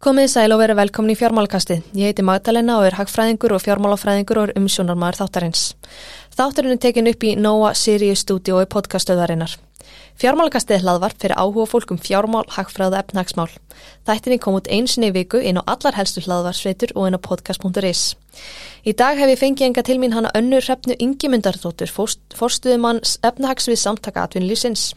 Komið 0.00 0.30
sæl 0.32 0.54
og 0.54 0.62
verið 0.62 0.78
velkomin 0.78 1.12
í 1.12 1.14
fjármálkastið. 1.20 1.82
Ég 1.92 2.08
heiti 2.08 2.24
Magdalena 2.24 2.78
og 2.80 2.86
er 2.88 2.94
hagfræðingur 2.96 3.52
og 3.52 3.60
fjármálafræðingur 3.66 4.40
og 4.40 4.54
umsjónarmar 4.56 5.18
þáttarins. 5.18 5.74
Þáttarinn 6.32 6.78
er 6.78 6.80
tekin 6.80 7.10
upp 7.12 7.26
í 7.28 7.34
Nóa 7.36 7.74
Sirius 7.76 8.24
stúdiói 8.24 8.64
podcastöðarinnar. 8.72 9.58
Fjármálkastið 10.20 10.76
er 10.76 10.82
hlaðvart 10.84 11.16
fyrir 11.22 11.38
áhuga 11.40 11.64
fólk 11.70 11.92
um 11.94 11.98
fjármál, 12.00 12.44
hagfræðu 12.52 12.92
og 12.92 12.98
efnahagsmál. 13.00 13.52
Þættinni 14.04 14.36
kom 14.42 14.58
út 14.58 14.68
einsinni 14.68 15.08
í 15.08 15.14
viku 15.14 15.40
inn 15.40 15.56
á 15.56 15.64
allar 15.64 15.96
helstu 15.96 16.20
hlaðvarsveitur 16.26 16.92
og 16.92 17.08
inn 17.08 17.16
á 17.16 17.20
podcast.is. 17.24 18.02
Í 18.84 18.92
dag 18.96 19.16
hef 19.16 19.32
ég 19.32 19.40
fengið 19.40 19.66
enga 19.70 19.84
til 19.88 19.96
mín 20.02 20.12
hana 20.12 20.32
önnur 20.36 20.64
hrefnu 20.66 20.96
Ingi 21.00 21.32
Myndardóttur, 21.32 21.88
forstuðumann 21.88 23.00
efnahagsvið 23.00 23.80
samtaka 23.80 24.26
atvinnlýsins. 24.28 24.90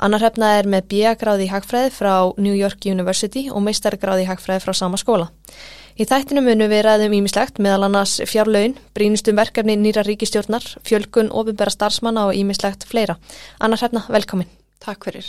Annar 0.00 0.24
hrefna 0.24 0.56
er 0.58 0.68
með 0.68 0.88
B.A.gráði 0.94 1.44
í 1.46 1.52
hagfræði 1.52 1.92
frá 1.92 2.14
New 2.40 2.56
York 2.56 2.88
University 2.88 3.50
og 3.52 3.64
meistargráði 3.68 4.24
í 4.24 4.30
hagfræði 4.32 4.64
frá 4.64 4.76
sama 4.76 5.00
skóla. 5.00 5.28
Í 5.94 6.02
þættinu 6.10 6.42
munu 6.42 6.66
við 6.66 6.80
ræðum 6.88 7.12
ímislegt 7.20 7.60
meðal 7.62 7.86
annars 7.86 8.16
fjárlaun, 8.26 8.72
brínustum 8.98 9.36
verkefni 9.38 9.76
nýra 9.78 10.02
ríkistjórnar, 10.02 10.64
fjölkun, 10.82 11.30
ofinbæra 11.30 11.70
starfsmanna 11.70 12.24
og 12.26 12.34
ímislegt 12.34 12.82
fleira. 12.90 13.14
Anna 13.62 13.78
Hrefna, 13.78 14.02
velkomin. 14.10 14.50
Takk 14.82 15.06
fyrir. 15.06 15.28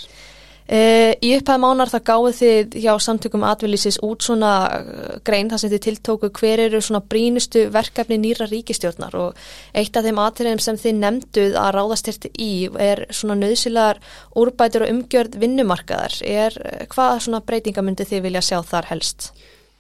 E, 0.66 1.14
í 1.22 1.36
upphæð 1.36 1.60
mánar 1.62 1.92
það 1.92 2.04
gáðu 2.08 2.32
þið 2.40 2.80
hjá 2.82 2.96
samtökum 3.06 3.46
atvinnlýsis 3.46 4.00
út 4.02 4.26
svona 4.26 4.54
eh, 4.74 5.20
grein 5.22 5.52
þar 5.52 5.62
sem 5.62 5.70
þið 5.76 5.84
tiltóku 5.86 6.32
hver 6.40 6.64
eru 6.64 6.80
svona 6.82 7.04
brínustu 7.06 7.68
verkefni 7.70 8.18
nýra 8.24 8.48
ríkistjórnar 8.50 9.14
og 9.22 9.44
eitt 9.78 9.94
af 9.94 10.08
þeim 10.08 10.22
atriðum 10.24 10.64
sem 10.66 10.80
þið 10.82 10.96
nefnduð 11.04 11.60
að 11.62 11.70
ráðastyrti 11.78 12.32
í 12.42 12.54
er 12.82 13.04
svona 13.14 13.38
nöðsilegar 13.44 14.02
úrbætur 14.34 14.88
og 14.88 14.96
umgjörð 14.96 15.38
vinnumarkaðar. 15.46 16.18
Er, 16.26 16.58
hvað 16.90 17.28
svona 17.28 17.46
breytingamöndi 17.46 18.10
þið 18.10 18.26
vilja 18.26 18.48
sjá 18.50 18.58
þar 18.66 18.90
helst? 18.96 19.30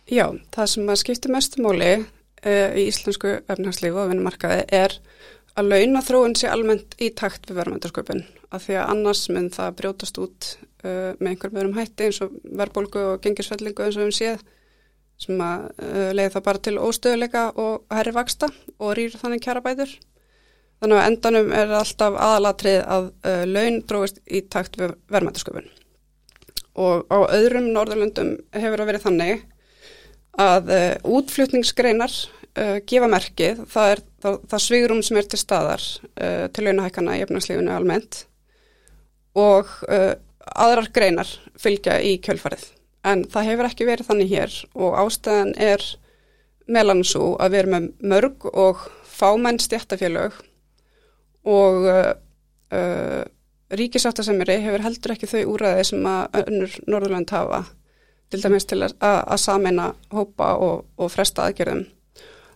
Já, 0.05 0.27
það 0.53 0.67
sem 0.69 0.89
að 0.93 0.99
skipta 1.01 1.29
mestumáli 1.33 1.93
uh, 1.97 2.03
eh, 2.45 2.75
í 2.77 2.81
íslensku 2.91 3.39
efnarslífu 3.49 3.97
og 4.03 4.11
vinnumarkaði 4.11 4.65
er 4.77 4.93
að 5.57 5.71
launa 5.71 6.01
þróun 6.05 6.35
sé 6.37 6.51
almennt 6.51 6.93
í 7.01 7.07
takt 7.17 7.47
við 7.49 7.57
verðmæntarsköpun 7.57 8.21
af 8.53 8.67
því 8.67 8.75
að 8.77 8.91
annars 8.93 9.23
mun 9.33 9.47
það 9.55 9.79
brjótast 9.79 10.19
út 10.21 10.49
uh, 10.85 11.15
með 11.17 11.29
einhverjum 11.31 11.57
öðrum 11.57 11.79
hætti 11.79 12.05
eins 12.05 12.19
og 12.21 12.35
verðbólgu 12.45 13.05
og 13.13 13.23
gengisfellingu 13.23 13.87
eins 13.87 13.97
og 13.97 14.05
við 14.05 14.17
séð 14.19 14.43
sem 15.25 15.41
að 15.41 15.65
uh, 15.71 16.11
leiði 16.13 16.35
það 16.35 16.45
bara 16.51 16.63
til 16.67 16.75
óstöðuleika 16.85 17.47
og 17.65 17.97
herri 17.97 18.13
vaksta 18.19 18.51
og 18.77 18.93
rýr 18.99 19.17
þannig 19.17 19.41
kjara 19.47 19.65
bætur. 19.65 19.95
Þannig 20.83 21.01
að 21.01 21.09
endanum 21.09 21.51
er 21.55 21.75
alltaf 21.79 22.19
aðalatrið 22.19 22.79
að 22.93 23.09
laun 23.47 23.81
dróist 23.89 24.21
í 24.27 24.43
takt 24.53 24.75
við 24.77 24.93
verðmæntarsköpun 25.09 25.71
og 26.75 27.07
á 27.07 27.17
öðrum 27.31 27.71
norðurlöndum 27.71 28.33
hefur 28.51 28.81
það 28.83 28.89
verið 28.91 29.05
þannig 29.05 29.45
að 30.41 30.71
uh, 30.73 30.93
útflutningsgreinar 31.17 32.13
uh, 32.13 32.77
gefa 32.87 33.09
merkið, 33.11 33.61
það 33.71 33.91
er 33.93 34.01
það, 34.23 34.39
það 34.51 34.63
svigurum 34.65 35.03
sem 35.05 35.19
er 35.19 35.29
til 35.31 35.39
staðar 35.39 35.83
uh, 35.83 36.45
til 36.55 36.67
launahækana 36.67 37.17
í 37.17 37.25
efnarslífunu 37.25 37.75
almennt. 37.75 38.25
Og 39.35 39.67
aðrar 40.55 40.87
greinar 40.95 41.27
fylgja 41.59 41.97
í 41.99 42.13
kjölfarið. 42.23 42.69
En 43.03 43.25
það 43.27 43.49
hefur 43.49 43.67
ekki 43.67 43.87
verið 43.89 44.07
þannig 44.07 44.29
hér 44.31 44.53
og 44.79 44.95
ástæðan 45.01 45.51
er 45.59 45.83
meðlan 46.71 47.03
svo 47.03 47.33
að 47.43 47.51
við 47.51 47.59
erum 47.59 47.73
með 47.75 47.89
mörg 48.13 48.45
og 48.53 48.85
fámenn 49.11 49.59
stjættafélög 49.59 50.37
og 51.51 51.83
ríkisáttasemiri 53.75 54.55
hefur 54.63 54.85
heldur 54.87 55.17
ekki 55.17 55.29
þau 55.33 55.51
úræði 55.57 55.83
sem 55.91 56.07
að 56.07 56.39
önnur 56.45 56.79
Norðurland 56.87 57.35
hafa 57.35 57.65
til 58.31 58.41
dæmis 58.41 58.65
til 58.69 58.81
að, 58.83 58.95
að 59.01 59.37
samena 59.41 59.91
hópa 60.13 60.55
og, 60.61 60.85
og 60.97 61.11
fresta 61.13 61.45
aðgerðum. 61.45 61.85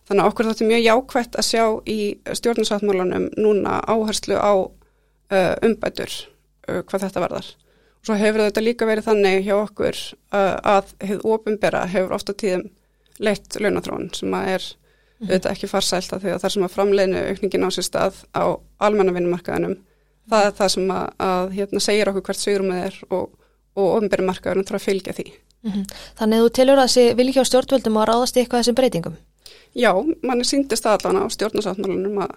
Þannig 0.08 0.24
að 0.24 0.32
okkur 0.32 0.48
þetta 0.48 0.64
er 0.64 0.70
mjög 0.72 0.84
jákvægt 0.84 1.38
að 1.38 1.46
sjá 1.46 1.64
í 1.86 1.98
stjórnarsáttmálanum 2.40 3.28
núna 3.38 3.78
áherslu 3.86 4.38
á 4.38 4.52
uh, 4.58 5.54
umbætur 5.66 6.10
uh, 6.10 6.80
hvað 6.82 7.06
þetta 7.06 7.24
verðar. 7.26 7.52
Og 8.00 8.08
svo 8.08 8.16
hefur 8.18 8.42
þetta 8.46 8.64
líka 8.64 8.88
verið 8.88 9.06
þannig 9.06 9.44
hjá 9.46 9.54
okkur 9.60 10.00
uh, 10.34 10.56
að 10.74 10.94
hefur 11.04 11.36
ofinbera 11.36 11.84
hefur 11.92 12.16
ofta 12.16 12.34
tíðum 12.34 12.66
leitt 13.20 13.60
launathróun 13.60 14.08
sem 14.16 14.34
að 14.34 14.48
er 14.56 14.64
mm 14.64 14.72
-hmm. 14.72 15.30
auðvitað 15.30 15.52
ekki 15.52 15.70
farsælt 15.70 16.12
að 16.16 16.24
því 16.24 16.34
að 16.34 16.42
þar 16.42 16.54
sem 16.56 16.66
að 16.66 16.74
framleginu 16.74 17.22
aukningin 17.28 17.68
á 17.68 17.70
sér 17.70 17.86
stað 17.86 18.24
á 18.34 18.44
almenna 18.80 19.12
vinnumarkaðinum 19.12 19.78
það 20.30 20.46
er 20.46 20.56
það 20.58 20.72
sem 20.74 20.90
að, 20.94 21.06
að 21.26 21.52
hérna, 21.58 21.82
segir 21.84 22.10
okkur 22.10 22.26
hvert 22.28 22.40
sögurum 22.40 22.72
er 22.76 22.98
og, 23.10 23.30
og 23.78 23.88
ofinberimarkaðinum 23.98 24.66
þarf 24.68 24.80
að 24.80 24.86
fylgja 24.88 25.16
því. 25.16 25.26
Mm 25.62 25.72
-hmm. 25.72 25.84
Þannig 26.18 26.38
að 26.38 26.44
þú 26.44 26.52
tilur 26.58 26.78
að 26.78 26.86
þessi 26.88 27.16
vilja 27.16 27.32
hjá 27.32 27.44
stjórnvöldum 27.44 27.96
að 27.96 28.08
ráðast 28.08 28.36
í 28.36 28.40
eitthvað 28.40 28.60
þessum 28.60 28.78
breytingum? 28.78 29.16
Já, 29.74 29.92
mann 30.22 30.40
er 30.40 30.44
síndist 30.44 30.86
aðlana 30.86 31.26
á 31.26 31.26
stjórnarsáttmálunum 31.30 32.18
að 32.24 32.32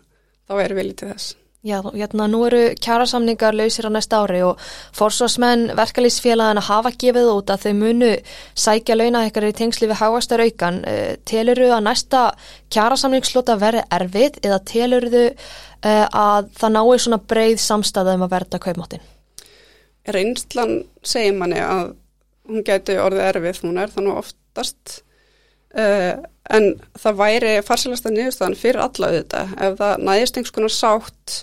þá 0.47 0.53
er 0.61 0.75
viljið 0.75 0.95
til 0.95 1.07
þess. 1.13 1.35
Já, 1.63 1.77
hérna 1.79 2.25
nú 2.27 2.41
eru 2.43 2.73
kjærasamningar 2.75 3.55
lausir 3.55 3.85
á 3.87 3.91
næsta 3.95 4.17
ári 4.19 4.41
og 4.43 4.59
forsvarsmenn 4.91 5.69
verkalýsfélagana 5.77 6.59
hafa 6.59 6.91
gefið 6.91 7.29
út 7.31 7.53
að 7.53 7.63
þau 7.63 7.73
munu 7.79 8.09
sækja 8.53 8.97
launa 8.99 9.21
eitthvað 9.23 9.47
í 9.47 9.55
tengsli 9.61 9.87
við 9.87 10.01
háastar 10.01 10.43
aukan. 10.43 10.81
Eh, 10.83 11.15
teluru 11.23 11.69
að 11.71 11.85
næsta 11.87 12.25
kjærasamningslota 12.67 13.55
verði 13.55 13.85
erfið 13.95 14.41
eða 14.43 14.59
teluru 14.73 15.23
eh, 15.31 16.05
að 16.11 16.51
það 16.59 16.75
nái 16.75 16.99
svona 16.99 17.21
breið 17.31 17.63
samstæða 17.63 18.17
um 18.19 18.27
að 18.27 18.35
verða 18.35 18.59
kaupmáttin? 18.67 19.07
Reynslan 20.03 20.81
segir 20.99 21.39
manni 21.39 21.63
að 21.63 21.95
hún 22.49 22.65
gæti 22.67 22.99
orðið 22.99 23.27
erfið, 23.29 23.63
hún 23.63 23.81
er 23.81 23.93
þannig 23.93 24.19
oftast. 24.23 24.99
Uh, 25.73 26.21
en 26.53 26.69
það 26.99 27.19
væri 27.21 27.53
farsilasta 27.65 28.11
niðurstaðan 28.13 28.59
fyrir 28.59 28.83
alla 28.83 29.09
þetta 29.15 29.39
ef 29.57 29.77
það 29.79 30.03
næðist 30.05 30.35
einhvers 30.37 30.53
konar 30.53 30.73
sátt 30.75 31.37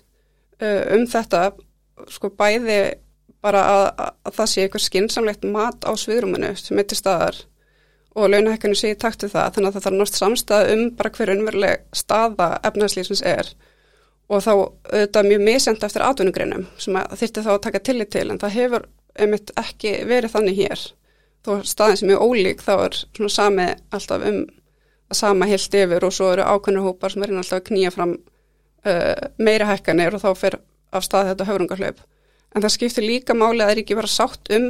uh, 0.62 0.82
um 0.94 1.06
þetta 1.10 1.40
sko 2.14 2.30
bæði 2.38 2.76
bara 3.42 3.62
að, 3.72 3.86
að 4.28 4.36
það 4.36 4.50
sé 4.52 4.64
eitthvað 4.64 4.84
skinsamlegt 4.84 5.48
mat 5.50 5.82
á 5.82 5.90
sviðruminu 5.98 6.52
sem 6.60 6.78
er 6.78 6.86
til 6.86 7.00
staðar 7.00 7.40
og 8.14 8.30
launahekkunni 8.30 8.78
sé 8.78 8.92
í 8.92 8.98
takt 8.98 9.24
við 9.24 9.34
það 9.34 9.56
þannig 9.56 9.68
að 9.68 9.74
það 9.74 9.84
þarf 9.84 9.96
náttúrulega 9.96 10.20
samstað 10.20 10.70
um 10.74 10.84
bara 10.98 11.12
hver 11.16 11.32
unveruleg 11.34 11.84
staða 11.96 12.48
efnæðslýsins 12.66 13.22
er. 13.26 13.52
Og 14.30 14.42
þá 14.44 14.52
auðvitað 14.54 15.28
mjög 15.30 15.44
misend 15.46 15.84
eftir 15.86 16.04
atvinnugreinum 16.06 16.66
sem 16.78 16.98
þurfti 16.98 17.44
þá 17.46 17.52
að 17.54 17.62
taka 17.66 17.82
tillit 17.86 18.12
til 18.14 18.26
en 18.30 18.40
það 18.42 18.56
hefur 18.58 18.86
einmitt 19.18 19.52
ekki 19.60 20.00
verið 20.08 20.34
þannig 20.36 20.58
hér. 20.60 20.86
Þó 21.46 21.52
staðin 21.64 22.00
sem 22.00 22.12
er 22.12 22.20
ólík 22.22 22.62
þá 22.62 22.72
er 22.76 22.98
svona 23.00 23.32
sami 23.32 23.68
alltaf 23.90 24.26
um 24.28 24.42
að 25.10 25.18
sama 25.18 25.48
heilt 25.50 25.74
yfir 25.74 26.06
og 26.06 26.14
svo 26.14 26.30
eru 26.34 26.46
ákveðnur 26.46 26.86
hópar 26.86 27.14
sem 27.14 27.24
er 27.24 27.32
alltaf 27.34 27.58
að 27.58 27.66
knýja 27.70 27.92
fram 27.94 28.14
uh, 28.16 29.28
meira 29.42 29.68
hækkanir 29.72 30.14
og 30.16 30.22
þá 30.22 30.30
fer 30.38 30.58
af 30.94 31.06
stað 31.06 31.32
þetta 31.32 31.48
höfrungarhlaup 31.48 32.04
en 32.54 32.64
það 32.64 32.74
skiptir 32.76 33.06
líka 33.06 33.34
máli 33.34 33.62
að 33.62 33.70
það 33.70 33.74
er 33.74 33.82
ekki 33.82 33.98
verið 33.98 34.14
sátt 34.14 34.52
um 34.56 34.68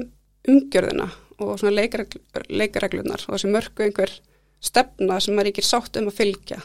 umgjörðina 0.51 1.09
og 1.41 1.55
svona 1.61 1.87
leikareglunar 2.49 3.25
og 3.27 3.35
þessi 3.35 3.53
mörgu 3.53 3.87
einhver 3.87 4.13
stefna 4.61 5.21
sem 5.25 5.39
er 5.41 5.51
ekki 5.51 5.65
sátt 5.65 5.97
um 6.01 6.11
að 6.11 6.19
fylgja 6.21 6.61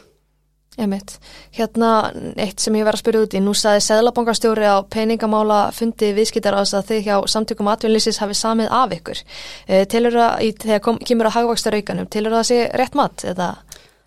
Emitt. 0.76 1.14
Hérna 1.56 2.12
eitt 2.36 2.60
sem 2.60 2.74
ég 2.76 2.84
verið 2.84 2.98
að 2.98 3.00
spyrja 3.00 3.20
út 3.24 3.34
í, 3.34 3.40
nú 3.40 3.54
saði 3.56 3.80
Seðlabankastjóri 3.86 4.66
á 4.68 4.84
peningamála 4.92 5.60
fundi 5.72 6.10
viðskiptar 6.16 6.58
að 6.58 6.74
þið 6.90 7.00
hjá 7.06 7.16
samtökum 7.32 7.70
atvinnlýsis 7.72 8.20
hafi 8.20 8.36
samið 8.36 8.74
af 8.76 8.92
ykkur. 8.98 9.22
E, 9.64 9.84
Tilur 9.88 10.18
það, 10.18 10.44
þegar 10.66 10.82
kom, 10.84 10.98
kemur 11.00 11.30
að 11.30 11.36
hagvakstar 11.38 11.78
aukanum, 11.78 12.10
tilur 12.12 12.36
það 12.36 12.42
að 12.42 12.50
sé 12.50 12.58
rétt 12.76 12.98
mat? 12.98 13.24
Eða? 13.24 13.48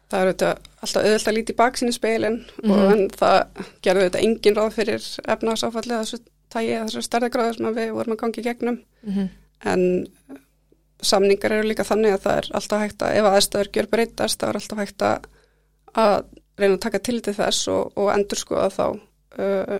Það 0.09 0.19
er 0.19 0.29
auðvitað 0.29 0.69
alltaf 0.79 1.07
auðvitað 1.07 1.37
lítið 1.39 1.57
baksinni 1.57 1.93
speilin 1.93 2.37
mm 2.37 2.69
-hmm. 2.69 2.71
og 2.71 2.91
en 2.93 3.09
það 3.17 3.65
gerði 3.81 4.03
auðvitað 4.03 4.23
engin 4.23 4.55
ráð 4.55 4.71
fyrir 4.77 5.09
efnagsáfallið 5.25 5.97
þessu 5.97 6.19
tægi, 6.49 6.77
þessu 6.85 7.01
stærðagráðu 7.05 7.57
sem 7.57 7.75
við 7.75 7.91
vorum 7.93 8.13
að 8.13 8.21
gangi 8.21 8.45
gegnum. 8.45 8.79
Mm 9.03 9.13
-hmm. 9.13 9.27
En 9.65 10.07
samningar 11.01 11.51
eru 11.51 11.67
líka 11.67 11.83
þannig 11.83 12.13
að 12.13 12.23
það 12.25 12.37
er 12.37 12.49
alltaf 12.53 12.81
hægt 12.81 13.01
að 13.01 13.15
ef 13.15 13.25
aðstöður 13.25 13.71
gjör 13.73 13.87
breytast, 13.87 14.39
það 14.39 14.49
er 14.49 14.55
alltaf 14.55 14.77
hægt 14.77 15.01
að 15.01 16.23
reyna 16.63 16.75
að 16.77 16.83
taka 16.85 17.01
til 17.05 17.17
til 17.25 17.35
þess 17.37 17.71
og, 17.73 17.95
og 17.99 18.11
endur 18.13 18.39
skoða 18.39 18.69
þá 18.75 18.85
uh, 18.89 19.79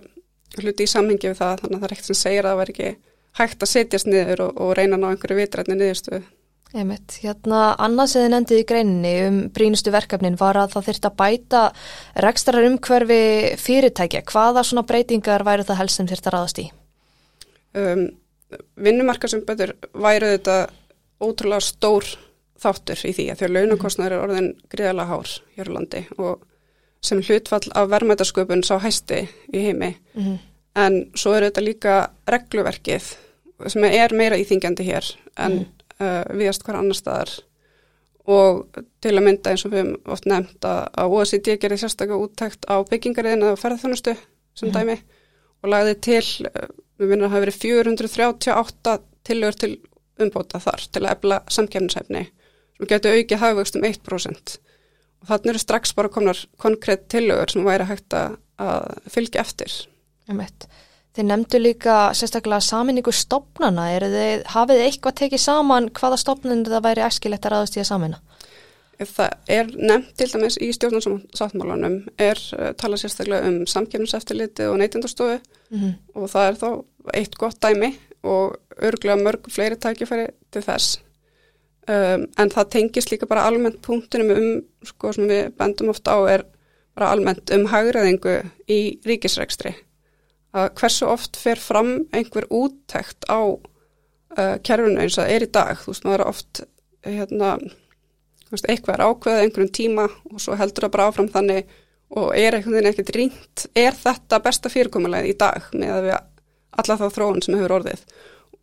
hluti 0.60 0.86
í 0.86 0.90
samhengi 0.90 1.30
við 1.30 1.38
það 1.38 1.62
þannig 1.62 1.76
að 1.76 1.80
það 1.80 1.88
er 1.88 1.94
ekkert 1.96 2.10
sem 2.10 2.20
segir 2.20 2.44
að 2.44 2.52
það 2.52 2.60
var 2.60 2.74
ekki 2.74 2.90
hægt 3.40 3.64
að 3.64 3.72
setjast 3.72 4.10
niður 4.10 4.44
og, 4.48 4.60
og 4.60 4.76
reyna 4.78 4.98
að 4.98 5.02
ná 5.02 5.08
einhverju 5.12 5.38
vitrætni 5.38 5.78
niðurstöðu. 5.78 6.22
Einmitt, 6.70 7.16
hérna 7.24 7.60
annars 7.82 8.12
eða 8.14 8.28
nefndið 8.30 8.60
í 8.62 8.66
greininni 8.70 9.14
um 9.26 9.38
brínustu 9.50 9.90
verkefnin 9.90 10.36
var 10.38 10.54
að 10.60 10.76
það 10.76 10.84
þurft 10.86 11.08
að 11.08 11.16
bæta 11.18 11.62
rekstarar 12.22 12.66
umhverfi 12.68 13.22
fyrirtækja. 13.58 14.22
Hvaða 14.30 14.62
svona 14.68 14.84
breytingar 14.86 15.42
væri 15.46 15.66
það 15.66 15.80
helst 15.82 15.98
sem 15.98 16.10
þurft 16.10 16.28
að 16.30 16.36
ráðast 16.36 16.60
í? 16.62 16.66
Um, 17.74 18.04
Vinnumarkasumböður 18.86 19.74
væru 19.98 20.30
þetta 20.36 20.56
ótrúlega 21.22 21.66
stór 21.66 22.06
þáttur 22.60 23.02
í 23.02 23.12
því 23.16 23.26
að 23.32 23.40
því 23.40 23.48
að 23.48 23.56
launakostnæður 23.56 24.14
er 24.14 24.24
orðin 24.28 24.48
gríðala 24.70 25.08
hár 25.10 25.34
hér 25.56 25.70
á 25.70 25.74
landi 25.74 26.04
og 26.18 26.46
sem 27.04 27.20
hlutfall 27.24 27.72
af 27.74 27.88
verðmætasköpun 27.90 28.64
sá 28.66 28.76
hæsti 28.80 29.22
í 29.52 29.64
heimi 29.64 29.94
mm 30.14 30.22
-hmm. 30.22 30.38
en 30.76 31.10
svo 31.14 31.34
er 31.34 31.48
þetta 31.48 31.64
líka 31.64 31.94
regluverkið 32.28 33.14
sem 33.66 33.84
er 33.84 34.14
meira 34.14 34.36
íþingjandi 34.36 34.84
hér 34.84 35.04
en 35.36 35.52
mm 35.52 35.58
-hmm. 35.58 36.32
uh, 36.32 36.38
viðast 36.38 36.64
hver 36.64 36.76
annar 36.76 36.96
staðar 36.96 37.30
og 38.26 38.66
til 39.00 39.16
að 39.16 39.24
mynda 39.24 39.50
eins 39.50 39.64
og 39.64 39.72
við 39.72 39.78
hefum 39.78 40.12
oft 40.12 40.26
nefnt 40.26 40.64
að, 40.64 40.88
að 40.94 41.06
OECD 41.06 41.56
gerir 41.60 41.78
sérstaklega 41.78 42.20
úttækt 42.20 42.66
á 42.68 42.76
byggingariðin 42.90 43.42
eða 43.42 43.56
ferðarþjónustu 43.56 44.16
sem 44.54 44.68
mm. 44.68 44.74
dæmi 44.74 44.96
og 45.62 45.68
lagði 45.68 45.94
til, 45.94 46.26
við 46.98 47.08
minnum 47.08 47.24
að 47.24 47.30
það 47.30 47.36
hafi 47.36 47.40
verið 47.40 47.60
438 47.60 48.98
tilur 49.24 49.52
til 49.52 49.80
umbóta 50.20 50.60
þar 50.60 50.86
til 50.92 51.02
að 51.04 51.12
efla 51.12 51.40
samkjæmnisæfni 51.48 52.24
sem 52.76 52.86
getur 52.86 53.16
aukið 53.16 53.38
hafugst 53.38 53.76
um 53.76 53.84
1% 53.84 54.58
og 54.58 54.69
þannig 55.28 55.52
eru 55.52 55.62
strax 55.62 55.94
bara 55.96 56.12
komnar 56.12 56.38
konkrétt 56.60 57.08
tilögur 57.12 57.52
sem 57.52 57.66
væri 57.66 57.88
hægt 57.88 58.16
að 58.16 58.38
fylgja 59.10 59.44
eftir. 59.44 59.74
Þið 61.10 61.26
nefndu 61.26 61.58
líka 61.58 61.94
sérstaklega 62.14 62.62
saminningu 62.62 63.12
stopnana, 63.14 63.88
þið, 63.98 64.44
hafið 64.52 64.78
þið 64.78 64.86
eitthvað 64.86 65.16
tekið 65.20 65.42
saman 65.42 65.88
hvaða 65.98 66.18
stopnun 66.22 66.66
það 66.68 66.84
væri 66.86 67.06
æskilegt 67.06 67.48
að 67.48 67.56
ráðast 67.56 67.78
í 67.78 67.82
að 67.82 67.88
samina? 67.90 68.20
Það 69.00 69.50
er 69.56 69.70
nefnt 69.80 70.10
til 70.20 70.28
dæmis 70.28 70.58
í 70.60 70.68
stjórnarsáttmálanum 70.76 71.96
er 72.20 72.40
uh, 72.52 72.70
talað 72.76 73.06
sérstaklega 73.06 73.48
um 73.48 73.62
samkjöfniseftiliti 73.72 74.66
og 74.68 74.76
neytindarstofu 74.78 75.38
mm 75.38 75.78
-hmm. 75.78 75.94
og 76.14 76.30
það 76.30 76.48
er 76.48 76.58
þá 76.62 76.68
eitt 77.14 77.36
gott 77.40 77.62
dæmi 77.62 77.94
og 78.22 78.56
örgulega 78.76 79.22
mörg 79.24 79.48
fleiri 79.48 79.76
tækifæri 79.76 80.26
til 80.52 80.62
þess 80.62 81.00
um, 81.90 82.24
en 82.38 82.52
það 82.54 82.72
tengis 82.76 83.10
líka 83.10 83.28
bara 83.30 83.46
almennt 83.48 83.80
punktunum 83.84 84.32
um, 84.36 84.48
sko 84.86 85.12
sem 85.16 85.28
við 85.30 85.52
bendum 85.58 85.92
ofta 85.92 86.16
á 86.16 86.18
er 86.36 86.46
bara 86.96 87.12
almennt 87.14 87.52
um 87.54 87.66
hagraðingu 87.70 88.40
í 88.70 88.80
ríkisregstri 89.06 89.74
að 90.56 90.72
hversu 90.80 91.06
oft 91.06 91.38
fer 91.38 91.60
fram 91.62 91.92
einhver 92.16 92.48
úttækt 92.50 93.28
á 93.30 93.40
uh, 93.46 94.56
kerfinu 94.66 94.98
eins 94.98 95.18
og 95.18 95.24
það 95.24 95.34
er 95.34 95.46
í 95.46 95.52
dag, 95.54 95.76
þú 95.78 95.92
veist 95.92 96.08
maður 96.08 96.24
er 96.24 96.32
oft 96.32 96.64
hérna 97.06 97.52
eitthvað 98.50 98.96
er 98.96 99.04
ákveðið 99.06 99.44
einhverjum 99.44 99.70
tíma 99.74 100.08
og 100.10 100.42
svo 100.42 100.56
heldur 100.58 100.86
það 100.86 100.94
bara 100.96 101.06
áfram 101.10 101.30
þannig 101.30 101.70
og 102.18 102.32
er 102.34 102.56
einhvern 102.56 102.74
veginn 102.74 102.90
ekkert 102.90 103.12
rínt, 103.14 103.66
er 103.78 103.94
þetta 103.94 104.40
besta 104.42 104.72
fyrirkomulegð 104.72 105.30
í 105.30 105.36
dag 105.38 105.68
með 105.70 105.92
að 105.94 106.06
við 106.08 106.16
alla 106.80 106.96
þá 106.98 107.04
þróun 107.14 107.44
sem 107.44 107.54
hefur 107.54 107.76
orðið? 107.78 108.02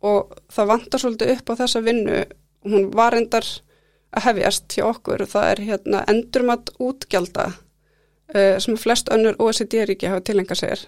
Og 0.08 0.34
það 0.52 0.68
vantar 0.72 1.02
svolítið 1.02 1.32
upp 1.34 1.52
á 1.56 1.58
þessa 1.62 1.82
vinnu 1.86 2.18
hún 2.66 2.90
var 2.94 3.16
endar 3.18 3.46
að 4.14 4.28
hefjast 4.30 4.76
hjá 4.76 4.86
okkur, 4.88 5.26
það 5.28 5.50
er 5.52 5.64
hérna 5.68 6.02
endurmat 6.08 6.72
útgjalda 6.80 7.50
uh, 7.52 8.56
sem 8.62 8.76
flest 8.80 9.10
önnur 9.12 9.38
OECD-ríki 9.42 10.08
hafa 10.08 10.24
tilenga 10.24 10.56
sér. 10.58 10.86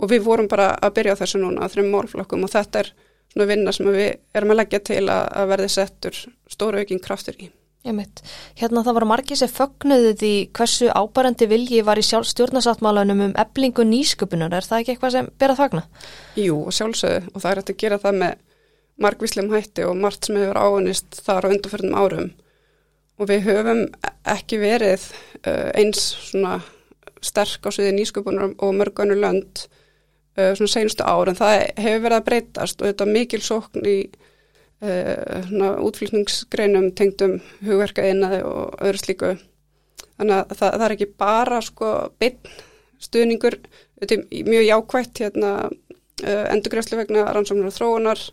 Og 0.00 0.10
við 0.12 0.24
vorum 0.24 0.48
bara 0.48 0.72
að 0.78 0.96
byrja 0.96 1.16
á 1.18 1.20
þessu 1.20 1.40
núna 1.42 1.66
að 1.66 1.76
þrjum 1.76 1.94
málflokkum 1.94 2.44
og 2.46 2.52
þetta 2.52 2.84
er 2.84 2.92
svona 3.30 3.48
vinna 3.50 3.72
sem 3.74 3.88
við 3.90 4.12
erum 4.34 4.54
að 4.54 4.60
leggja 4.62 4.84
til 4.90 5.02
að, 5.06 5.24
að 5.42 5.50
verði 5.54 5.72
settur 5.74 6.20
stóru 6.50 6.80
aukinn 6.80 7.02
kraftur 7.02 7.36
í. 7.38 7.50
Hérna 7.80 8.82
það 8.84 8.96
var 8.98 9.06
margir 9.08 9.38
sem 9.40 9.48
fögnuði 9.48 10.10
því 10.20 10.32
hversu 10.56 10.90
ábærandi 10.92 11.46
vilji 11.48 11.80
var 11.86 11.96
í 11.96 12.04
stjórnarsáttmálanum 12.04 13.22
um 13.24 13.32
eblingu 13.40 13.86
nýsköpunar, 13.88 14.52
er 14.52 14.66
það 14.68 14.82
ekki 14.82 14.94
eitthvað 14.94 15.14
sem 15.14 15.30
ber 15.40 15.54
að 15.54 15.62
fagna? 15.62 15.84
Jú, 16.36 16.58
sjálfsögðu. 16.76 17.30
Og 17.32 17.40
það 17.40 17.50
er 17.54 17.62
að 17.62 17.72
gera 17.80 18.00
það 18.02 18.18
með 18.20 18.34
margvísleim 19.00 19.50
hætti 19.52 19.84
og 19.88 19.98
margt 19.98 20.26
sem 20.26 20.38
hefur 20.38 20.60
áunist 20.60 21.20
þar 21.24 21.48
á 21.48 21.52
undarförnum 21.54 21.96
árum. 21.96 22.30
Og 23.20 23.28
við 23.28 23.44
höfum 23.48 23.82
ekki 24.28 24.60
verið 24.60 25.04
uh, 25.44 25.68
eins 25.76 26.02
svona 26.30 26.60
sterk 27.24 27.68
á 27.68 27.70
sviði 27.72 27.98
nýsköpunar 27.98 28.54
og 28.56 28.74
mörganu 28.76 29.18
lönd 29.18 29.66
uh, 30.38 30.52
svona 30.56 30.72
senustu 30.72 31.04
ár 31.04 31.28
en 31.28 31.38
það 31.38 31.66
hefur 31.76 32.04
verið 32.06 32.16
að 32.18 32.26
breytast 32.30 32.80
og 32.80 32.90
þetta 32.90 33.08
mikil 33.10 33.42
sókn 33.44 33.84
í 33.84 33.98
uh, 34.84 35.76
útflýtningsgreinum 35.84 36.90
tengdum 36.96 37.38
hugverkaðinaði 37.66 38.42
og 38.48 38.80
öðru 38.80 39.04
slíku. 39.04 39.36
Þannig 40.16 40.36
að 40.36 40.56
það, 40.56 40.74
það 40.74 40.86
er 40.86 40.96
ekki 40.96 41.12
bara 41.20 41.62
sko 41.64 41.94
beinn 42.20 42.58
stuðningur 43.00 43.56
þetta 44.00 44.16
er 44.16 44.48
mjög 44.48 44.66
jákvægt 44.66 45.20
hérna, 45.22 45.52
endurgræslu 46.20 46.98
vegna 46.98 47.24
rannsóknar 47.32 47.70
og 47.70 47.76
þróunar 47.76 48.24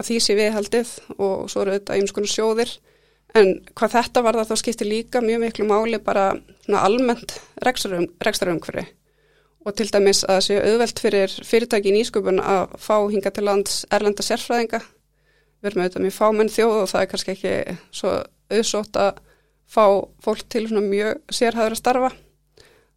að 0.00 0.08
því 0.08 0.20
sé 0.24 0.36
viðhaldið 0.38 0.94
og 1.18 1.50
svo 1.52 1.64
eru 1.64 1.76
þetta 1.76 1.96
einhvers 1.96 2.16
konar 2.16 2.32
sjóðir. 2.32 2.72
En 3.36 3.52
hvað 3.78 3.96
þetta 3.98 4.22
var 4.26 4.38
það 4.40 4.48
þá 4.50 4.62
skiptir 4.62 4.90
líka 4.90 5.20
mjög 5.22 5.44
miklu 5.44 5.66
máli 5.68 6.00
bara 6.02 6.32
almennt 6.80 7.36
rekstarumhverfi 7.62 8.88
og 9.60 9.76
til 9.76 9.90
dæmis 9.92 10.22
að 10.24 10.38
það 10.38 10.44
sé 10.46 10.58
auðvelt 10.64 11.02
fyrir 11.04 11.34
fyrirtæki 11.46 11.90
í 11.90 11.96
nýsköpun 11.98 12.40
að 12.40 12.76
fá 12.80 12.96
hinga 13.12 13.32
til 13.36 13.44
lands 13.44 13.82
erlenda 13.92 14.24
sérfræðinga. 14.24 14.80
Við 15.60 15.70
erum 15.70 15.82
auðvitað 15.84 16.04
mjög 16.06 16.16
fámenn 16.16 16.52
þjóð 16.52 16.76
og 16.78 16.88
það 16.90 17.02
er 17.02 17.10
kannski 17.10 17.34
ekki 17.34 17.54
svo 18.00 18.12
auðsótt 18.50 19.00
að 19.00 19.20
fá 19.70 19.84
fólk 20.24 20.46
til 20.50 20.64
mjög 20.72 21.20
sérhæður 21.28 21.76
að 21.76 21.82
starfa. 21.82 22.10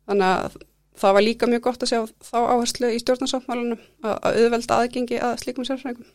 Þannig 0.07 0.29
að 0.29 0.57
það 0.99 1.15
var 1.17 1.25
líka 1.25 1.47
mjög 1.49 1.63
gott 1.65 1.83
að 1.83 1.91
sjá 1.91 1.99
þá 2.23 2.37
áherslu 2.53 2.89
í 2.93 2.99
stjórnarsáttmálunum 3.01 3.79
að 4.05 4.37
auðvelda 4.43 4.77
aðgengi 4.77 5.19
að 5.25 5.33
slíkum 5.41 5.67
sérfræðingum. 5.67 6.09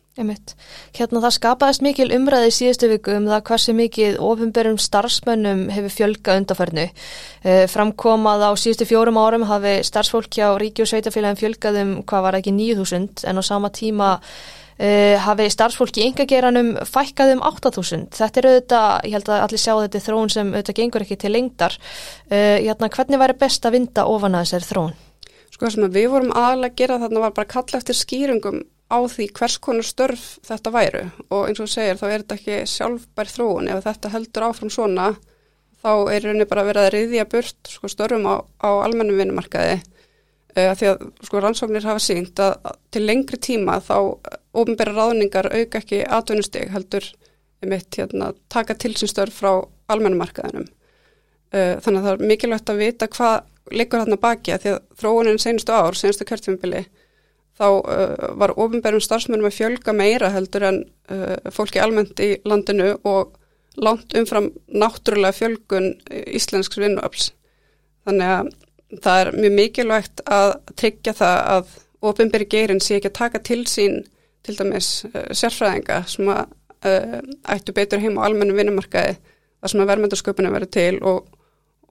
Hérna 0.95 1.23
það 1.23 1.35
skapaðist 1.35 1.83
mikil 1.85 2.07
umræði 2.15 2.51
í 2.51 2.55
síðustu 2.55 2.89
viku 2.91 3.15
um 3.17 3.27
það 3.29 3.43
hversu 3.49 3.75
mikið 3.77 4.19
ofinberum 4.29 4.79
starfsmönnum 4.81 5.65
hefur 5.73 5.95
fjölga 5.95 6.37
undarförnu. 6.39 6.87
Eh, 7.43 7.65
framkomað 7.71 8.47
á 8.47 8.51
síðustu 8.59 8.87
fjórum 8.89 9.19
árum 9.19 9.47
hafi 9.49 9.79
starfsfólk 9.87 10.31
hjá 10.39 10.47
Ríki 10.59 10.85
og 10.85 10.91
Sveitafélagin 10.91 11.41
fjölgað 11.43 11.81
um 11.83 11.93
hvað 12.03 12.25
var 12.27 12.39
ekki 12.39 12.55
9000 12.55 13.27
en 13.27 13.39
á 13.39 13.43
sama 13.43 13.71
tíma 13.71 14.17
hafi 14.79 15.49
starfsfólki 15.51 16.05
yngageranum 16.07 16.69
fækkað 16.87 17.33
um 17.35 17.43
8000. 17.43 18.07
Þetta 18.15 18.39
er 18.39 18.47
auðvitað, 18.49 18.93
ég 19.03 19.15
held 19.17 19.29
að 19.29 19.43
allir 19.43 19.61
sjá 19.61 19.73
þetta 19.75 20.01
þrón 20.05 20.31
sem 20.31 20.53
auðvitað 20.53 20.77
gengur 20.79 21.05
ekki 21.05 21.17
til 21.19 21.33
lengdar. 21.35 21.75
Uh, 22.31 22.57
hérna, 22.63 22.91
hvernig 22.93 23.19
væri 23.19 23.35
best 23.41 23.67
að 23.67 23.75
vinda 23.75 24.05
ofan 24.07 24.37
að 24.39 24.45
þessari 24.47 24.69
þrón? 24.69 24.97
Sko 25.51 25.71
sem 25.73 25.89
við 25.91 26.07
vorum 26.13 26.31
aðalega 26.31 26.71
að 26.71 26.79
gera 26.79 26.99
þarna 27.01 27.23
var 27.25 27.35
bara 27.35 27.51
kalla 27.51 27.81
eftir 27.81 27.97
skýringum 27.99 28.61
á 28.89 28.99
því 29.05 29.27
hvers 29.37 29.57
konar 29.61 29.85
störf 29.85 30.23
þetta 30.47 30.71
væru 30.73 31.03
og 31.29 31.49
eins 31.49 31.59
og 31.59 31.67
þú 31.67 31.73
segir 31.73 31.99
þá 31.99 32.05
er 32.07 32.23
þetta 32.23 32.37
ekki 32.39 32.59
sjálfbær 32.71 33.33
þróun. 33.33 33.69
Ef 33.73 33.83
þetta 33.85 34.13
heldur 34.15 34.47
áfram 34.47 34.71
svona 34.73 35.09
þá 35.83 35.91
er 36.13 36.25
rauninni 36.25 36.47
bara 36.49 36.65
verið 36.67 36.87
að 36.87 36.93
riðja 36.95 37.27
burt 37.29 37.71
sko, 37.71 37.91
störfum 37.91 38.25
á, 38.31 38.35
á 38.63 38.69
almennum 38.83 39.19
vinnumarkaði 39.19 39.81
Uh, 40.57 40.71
því 40.73 40.87
að 40.89 41.01
sko 41.27 41.41
rannsóknir 41.43 41.85
hafa 41.85 42.01
sínt 42.01 42.39
að, 42.41 42.55
að 42.65 42.77
til 42.95 43.03
lengri 43.05 43.37
tíma 43.37 43.75
þá 43.85 43.97
ofinbæra 44.57 44.95
ráðningar 44.95 45.49
auka 45.53 45.77
ekki 45.77 45.99
atvinnusteg 46.09 46.71
heldur 46.73 47.05
um 47.61 47.75
eitt 47.75 47.97
hérna, 47.99 48.31
taka 48.49 48.73
tilsynstörf 48.81 49.35
frá 49.43 49.51
almennumarkaðinum. 49.93 50.65
Uh, 51.53 51.75
þannig 51.83 51.99
að 51.99 52.07
það 52.07 52.13
er 52.15 52.31
mikilvægt 52.31 52.71
að 52.73 52.81
vita 52.81 53.09
hvað 53.13 53.75
liggur 53.77 54.01
þarna 54.01 54.17
baki 54.23 54.55
að 54.55 54.63
því 54.63 54.71
að 54.73 54.79
þróunin 55.03 55.41
senustu 55.43 55.75
ár, 55.75 55.97
senustu 55.99 56.25
kjörtfjömbili 56.25 56.81
þá 57.59 57.67
uh, 57.69 58.15
var 58.41 58.55
ofinbærum 58.57 59.03
starfsmennum 59.05 59.49
að 59.51 59.57
fjölga 59.59 59.93
meira 59.93 60.31
heldur 60.33 60.65
en 60.65 60.81
fólki 61.49 61.81
almennt 61.81 62.21
í 62.21 62.35
landinu 62.45 62.91
og 63.09 63.35
langt 63.81 64.13
umfram 64.17 64.51
náttúrulega 64.69 65.33
fjölgun 65.33 65.91
íslensks 66.09 66.77
vinnuöfls. 66.77 67.31
Þannig 68.05 68.33
að 68.33 68.51
það 68.97 69.21
er 69.21 69.31
mjög 69.37 69.55
mikilvægt 69.57 70.23
að 70.25 70.53
tryggja 70.79 71.13
það 71.17 71.41
að 71.55 71.75
ofinberi 72.09 72.47
geirin 72.49 72.81
sé 72.83 72.97
ekki 72.97 73.11
að 73.11 73.19
taka 73.19 73.41
til 73.45 73.61
sín 73.69 73.99
til 74.45 74.55
dæmis 74.57 75.03
uh, 75.09 75.27
sérfræðinga 75.35 75.99
sem 76.09 76.31
að 76.31 76.45
uh, 76.87 77.19
ættu 77.53 77.75
betur 77.75 78.01
heim 78.01 78.17
á 78.17 78.25
almennu 78.27 78.55
vinnumarkaði 78.57 79.19
þar 79.19 79.73
sem 79.73 79.83
að 79.83 79.91
verðmyndarsköpunum 79.91 80.55
verður 80.55 80.73
til 80.77 80.95
og, 81.03 81.29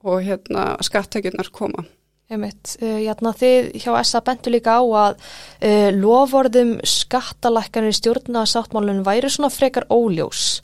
og 0.03 0.19
hérna, 0.25 0.73
skatthækjurnar 0.85 1.51
koma. 1.55 1.85
Einmitt, 2.29 2.75
uh, 2.81 2.97
hérna, 2.99 3.33
þið 3.37 3.71
hjá 3.83 3.91
SA 4.03 4.23
bentu 4.25 4.53
líka 4.53 4.79
á 4.81 4.83
að 4.83 5.19
uh, 5.21 5.89
lovorðum 5.95 6.77
skattalækkanir 6.85 7.93
í 7.93 7.99
stjórna 7.99 8.45
sáttmálunum 8.49 9.05
væri 9.07 9.31
svona 9.31 9.53
frekar 9.53 9.87
óljós. 9.93 10.59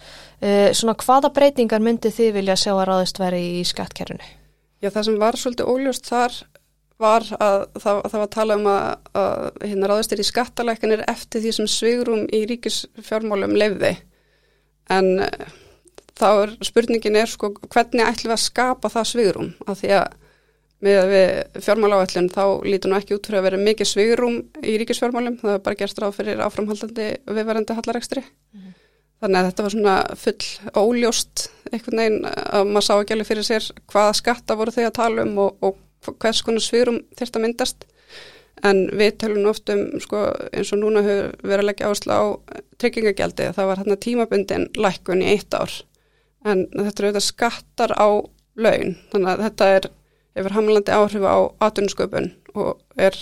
Svona 0.45 0.93
hvaða 0.99 1.29
breytingar 1.33 1.79
myndi 1.81 2.11
þið 2.13 2.33
vilja 2.35 2.57
sjá 2.59 2.73
að 2.73 2.83
ráðist 2.89 3.21
veri 3.21 3.39
í 3.55 3.61
skattkerfinu? 3.65 4.27
Já, 4.85 4.91
það 4.93 5.07
sem 5.07 5.17
var 5.21 5.37
svolítið 5.41 5.71
óljóst 5.71 6.09
þar 6.11 6.35
var 7.01 7.25
að 7.41 7.61
það, 7.73 8.01
það 8.05 8.17
var 8.19 8.25
að 8.25 8.33
tala 8.35 8.57
um 8.59 8.67
að, 8.71 8.83
að 9.19 9.45
hérna 9.65 9.87
ráðistir 9.91 10.21
í 10.21 10.25
skattalækanir 10.27 11.01
eftir 11.11 11.41
því 11.43 11.53
sem 11.57 11.69
svigrum 11.71 12.27
í 12.29 12.43
ríkisfjármálum 12.51 13.55
lefði 13.57 13.95
en 14.93 15.09
uh, 15.25 15.47
þá 16.15 16.27
er 16.29 16.53
spurningin 16.69 17.17
er 17.19 17.31
sko 17.31 17.49
hvernig 17.65 18.05
ætlum 18.05 18.29
við 18.29 18.37
að 18.37 18.45
skapa 18.45 18.93
það 18.93 19.09
svigrum 19.11 19.51
af 19.65 19.81
því 19.81 19.91
að 19.97 20.13
með 20.85 21.13
fjármáláallin 21.63 22.29
þá 22.33 22.43
lítur 22.67 22.91
nú 22.91 22.99
ekki 22.99 23.15
út 23.15 23.27
fyrir 23.27 23.39
að 23.39 23.47
vera 23.47 23.61
mikið 23.61 23.89
svigrum 23.89 24.35
í 24.61 24.75
ríkisfjármálum. 24.81 25.37
Það 25.41 25.53
er 25.55 25.61
bara 25.65 25.79
gerst 25.79 26.01
ráð 26.01 26.17
fyrir 26.19 26.43
áframhaldandi 26.45 27.07
viðvarandi 27.25 27.77
hallarekstri. 27.77 28.21
Mm 28.21 28.59
-hmm. 28.59 28.73
Þannig 29.25 29.39
að 29.39 29.47
þetta 29.47 29.63
var 29.65 29.73
svona 29.73 29.93
full 30.21 30.47
óljóst 30.77 31.47
einhvern 31.71 32.01
veginn 32.01 32.27
að 32.29 32.67
maður 32.69 32.85
sá 32.85 32.91
ekki 32.93 33.15
alveg 33.15 33.29
fyrir 33.31 33.47
sér 33.47 33.69
hvaða 33.89 34.11
skatta 34.19 34.57
voru 34.59 34.73
þau 34.75 34.83
að 34.83 34.91
tala 34.99 35.25
um 35.25 35.39
og, 35.41 35.65
og 35.65 36.11
hvers 36.21 36.43
konar 36.45 36.61
svirum 36.61 36.99
þurft 37.17 37.39
að 37.39 37.45
myndast. 37.47 37.87
En 38.69 38.83
við 38.93 39.17
talum 39.23 39.49
oft 39.49 39.73
um, 39.73 39.81
sko, 40.03 40.21
eins 40.53 40.69
og 40.75 40.83
núna 40.83 41.01
hefur 41.07 41.33
verið 41.41 41.63
að 41.63 41.69
leggja 41.71 41.89
áherslu 41.89 42.13
á 42.13 42.23
tryggingagjaldi. 42.83 43.49
Það 43.57 43.69
var 43.71 43.81
hérna 43.81 43.97
tímabundin 44.05 44.69
lækkun 44.77 45.25
í 45.25 45.31
eitt 45.33 45.57
ár. 45.57 45.73
en 46.45 46.67
þetta 46.69 47.01
eru 47.01 47.09
auðvitað 47.09 47.25
skattar 47.25 47.91
á 47.97 48.09
laun, 48.53 48.91
þannig 49.09 49.29
að 49.31 49.43
þetta 49.47 49.69
er 49.73 49.87
hefur 50.37 50.53
hamlandi 50.53 50.93
áhrif 50.93 51.25
á 51.25 51.37
atvinnusköpun 51.65 52.27
og 52.53 52.83
er 53.01 53.17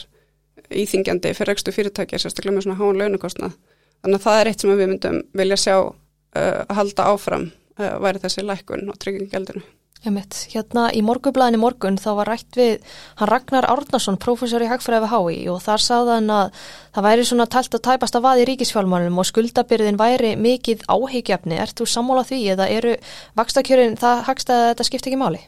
íþingjandi 0.67 1.31
fyrir 1.37 1.53
ekstu 1.53 1.71
fyrirtækja, 1.71 2.19
sérstaklega 2.19 2.57
með 2.57 2.67
svona 2.67 2.79
hán 2.81 2.99
launukostnað. 2.99 3.55
Þannig 4.03 4.19
að 4.19 4.25
það 4.25 4.39
er 4.39 4.49
eitt 4.51 4.63
sem 4.63 4.73
við 4.73 4.89
myndum 4.91 5.21
vilja 5.39 5.59
sjá 5.59 5.77
uh, 5.79 5.93
að 6.35 6.75
halda 6.79 7.07
áfram 7.13 7.47
uh, 7.79 7.95
væri 8.03 8.21
þessi 8.23 8.43
lækkun 8.43 8.91
og 8.91 8.99
tryggingjaldinu. 8.99 9.63
Hérna 10.03 10.89
í 10.91 10.99
morgublaðinni 10.99 11.61
morgun 11.61 11.95
þá 11.95 12.09
var 12.17 12.27
rætt 12.33 12.57
við 12.59 12.81
hann 13.21 13.29
Ragnar 13.29 13.63
Árnarsson, 13.71 14.17
prófessor 14.19 14.63
í 14.65 14.67
Hagfræði 14.67 15.05
við 15.05 15.13
HÍ 15.13 15.37
og 15.53 15.61
þar 15.63 15.83
sagði 15.85 16.17
hann 16.17 16.33
að 16.35 16.65
það 16.97 17.05
væri 17.05 17.27
svona 17.29 17.45
tælt 17.47 17.77
að 17.77 17.83
tæpast 17.87 18.17
að 18.19 18.25
vaði 18.25 18.43
í 18.43 18.47
ríkisfjálmálunum 18.49 19.21
og 19.23 19.29
skuldabyrðin 19.29 19.99
væri 20.01 20.33
mikið 20.35 20.83
áhyggjafni. 20.91 21.55
Ert 21.63 21.79
þú 21.79 21.87
sammála 21.87 22.25
því 22.27 22.39
eða 22.51 22.67
eru 22.75 22.97
vakstakjörin 23.39 23.95
það 24.01 24.25
hagst 24.27 24.51
að 24.51 24.65
þetta 24.73 24.87
skipta 24.89 25.11
ekki 25.11 25.21
máli? 25.23 25.39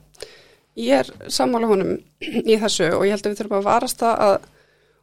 Ég 0.79 1.03
er 1.03 1.11
sammála 1.27 1.67
honum 1.73 1.97
í 2.23 2.55
þessu 2.61 2.93
og 2.95 3.03
ég 3.03 3.17
held 3.17 3.27
að 3.27 3.33
við 3.33 3.41
þurfum 3.41 3.59
að 3.59 3.67
varast 3.67 3.99
það 4.05 4.23
að 4.29 4.37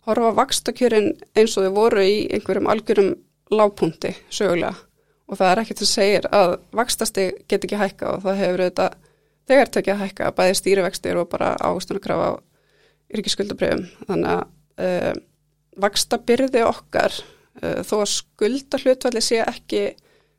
horfa 0.09 0.33
vakstakjörin 0.41 1.13
eins 1.37 1.59
og 1.61 1.69
þau 1.69 1.77
voru 1.77 2.09
í 2.09 2.17
einhverjum 2.33 2.73
algjörum 2.73 3.13
lágpunti 3.53 4.15
sögulega 4.33 4.75
og 5.33 5.39
það 5.39 5.51
er 5.51 5.61
ekkert 5.63 5.83
sem 5.83 5.91
segir 5.91 6.29
að 6.35 6.55
vakstasti 6.77 7.27
get 7.49 7.65
ekki 7.65 7.81
hækka 7.81 8.17
og 8.17 8.25
það 8.25 8.41
hefur 8.43 8.63
auðvitað 8.65 8.97
þegar 9.49 9.71
tekja 9.75 9.95
að 9.95 10.03
hækka 10.05 10.33
bæði 10.39 10.57
stýrivextir 10.59 11.21
og 11.21 11.29
bara 11.33 11.53
águstunarkrafa 11.61 12.27
á 12.29 12.33
yrkiskuldabröfum. 13.13 13.87
Þannig 14.09 14.33
að 14.33 14.43
uh, 14.87 15.21
vaksta 15.83 16.19
byrði 16.21 16.65
okkar 16.67 17.17
uh, 17.17 17.81
þó 17.87 17.95
að 18.03 18.11
skulda 18.13 18.81
hlutvalli 18.83 19.25
sé 19.25 19.41
ekki 19.45 19.85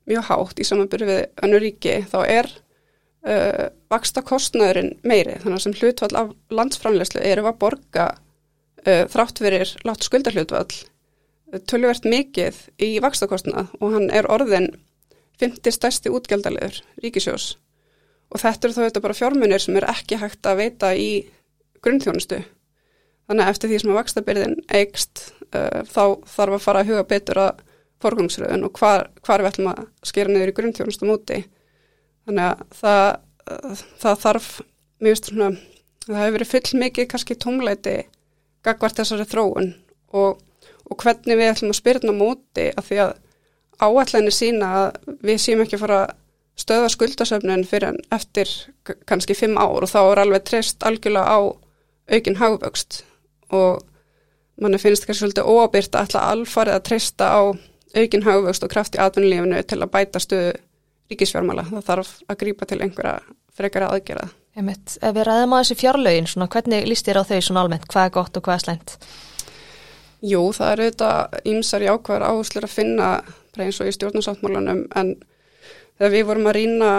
mjög 0.10 0.28
hátt 0.30 0.60
í 0.62 0.68
samanbyrði 0.68 1.10
við 1.10 1.24
önnur 1.48 1.64
ríki 1.64 1.98
þá 2.12 2.18
er 2.28 2.50
uh, 2.52 3.66
vaksta 3.94 4.24
kostnæðurinn 4.26 4.98
meiri 5.02 5.40
þannig 5.42 5.60
að 5.60 5.66
sem 5.68 5.78
hlutvall 5.80 6.14
af 6.22 6.34
landsframlegslu 6.54 7.24
eru 7.24 7.48
að 7.50 7.60
borga 7.66 8.12
þrátt 8.84 9.40
verir 9.40 9.70
látt 9.88 10.04
skulda 10.04 10.34
hlutvall 10.34 10.68
tölvert 11.70 12.08
mikið 12.10 12.60
í 12.82 12.96
vaksta 13.04 13.28
kostnað 13.30 13.74
og 13.80 13.94
hann 13.96 14.10
er 14.14 14.30
orðin 14.32 14.72
50 15.42 15.76
stærsti 15.76 16.12
útgjaldaliður 16.14 16.80
ríkisjós 17.04 17.54
og 18.34 18.42
þetta 18.42 18.68
eru 18.68 18.76
þá 18.76 18.84
þetta 18.88 19.04
bara 19.04 19.18
fjármunir 19.18 19.62
sem 19.62 19.78
er 19.78 19.88
ekki 19.92 20.18
hægt 20.22 20.48
að 20.50 20.60
veita 20.64 20.92
í 20.98 21.10
grunnþjónustu. 21.84 22.40
Þannig 23.28 23.46
að 23.46 23.52
eftir 23.54 23.72
því 23.72 23.80
sem 23.82 23.92
að 23.92 24.00
vakstabyrðin 24.00 24.56
eigst 24.80 25.22
uh, 25.54 25.84
þá 25.88 26.04
þarf 26.34 26.58
að 26.58 26.64
fara 26.66 26.82
að 26.82 26.90
huga 26.92 27.04
betur 27.12 27.42
að 27.44 27.62
forgangsröðun 28.04 28.66
og 28.68 28.80
hvar, 28.80 29.06
hvar 29.24 29.44
við 29.44 29.52
ætlum 29.52 29.70
að 29.72 29.84
skera 30.10 30.34
niður 30.34 30.52
í 30.52 30.56
grunnþjónustu 30.58 31.08
móti. 31.08 31.40
Þannig 32.28 32.50
að 32.50 32.66
það, 32.80 33.06
uh, 33.54 33.84
það 34.02 34.20
þarf, 34.26 34.50
mjög 35.04 35.22
svona, 35.22 35.52
það 36.08 36.20
hefur 36.24 36.36
verið 36.38 36.52
full 36.54 36.82
mikið 36.84 37.10
kannski 37.14 37.40
tómleiti 37.40 37.96
gagvart 38.64 39.00
þessari 39.00 39.28
þróun 39.30 39.72
og, 40.16 40.43
og 40.94 41.04
hvernig 41.04 41.40
við 41.40 41.52
ætlum 41.52 41.74
að 41.74 41.80
spyrna 41.80 42.16
móti 42.16 42.70
af 42.78 42.90
því 42.90 43.00
að 43.08 43.16
áallinni 43.84 44.34
sína 44.34 44.74
að 44.80 45.16
við 45.26 45.42
séum 45.42 45.64
ekki 45.64 45.80
að 45.80 45.86
fara 45.86 46.02
að 46.04 46.20
stöða 46.64 46.90
skuldasöfnun 46.94 47.66
fyrir 47.66 47.98
eftir 48.14 48.52
kannski 49.10 49.36
fimm 49.38 49.58
ár 49.58 49.82
og 49.82 49.90
þá 49.90 50.00
er 50.04 50.22
alveg 50.24 50.46
treyst 50.46 50.86
algjörlega 50.86 51.26
á 51.26 51.40
aukin 52.14 52.38
hagvöxt 52.38 53.02
og 53.50 53.82
manni 54.62 54.78
finnst 54.78 55.08
kannski 55.08 55.24
svolítið 55.24 55.50
óabyrt 55.50 55.96
að 55.96 56.06
alltaf 56.06 56.28
alfarið 56.30 56.78
að 56.78 56.86
treysta 56.90 57.30
á 57.34 57.42
aukin 57.98 58.26
hagvöxt 58.26 58.66
og 58.66 58.74
kraft 58.74 58.98
í 58.98 59.02
atvinnulífinu 59.02 59.64
til 59.66 59.82
að 59.82 59.92
bæta 59.94 60.22
stöðu 60.22 60.54
ríkisfjármála. 61.12 61.66
Það 61.72 61.90
þarf 61.90 62.14
að 62.30 62.40
grýpa 62.44 62.70
til 62.70 62.80
einhverja 62.82 63.18
frekara 63.54 63.90
aðgerða. 63.94 64.30
Ef 65.02 65.14
við 65.18 65.26
ræðum 65.28 65.56
að 65.58 65.64
þessi 65.64 65.80
fjárlögin, 65.82 66.30
svona, 66.30 66.50
hvernig 66.54 66.88
líst 66.90 67.08
þér 67.08 67.22
á 67.22 67.30
þau 67.30 67.40
svona 67.42 67.64
almennt? 67.66 67.88
Hvað 67.90 68.10
er 68.10 68.16
gott 68.18 68.38
og 68.38 68.46
hvað 68.46 68.60
er 68.60 68.66
slæmt? 68.66 68.98
Jú, 70.24 70.42
það 70.56 70.70
er 70.72 70.82
auðvitað 70.84 71.40
ímsar 71.52 71.84
í 71.84 71.90
ákvæðar 71.92 72.28
áherslur 72.30 72.68
að 72.68 72.76
finna 72.78 73.08
eins 73.60 73.80
og 73.84 73.90
í 73.90 73.94
stjórnarsáttmálanum 73.94 74.86
en 74.98 75.16
þegar 75.98 76.14
við 76.14 76.28
vorum 76.30 76.50
að 76.50 76.58
rýna 76.58 76.92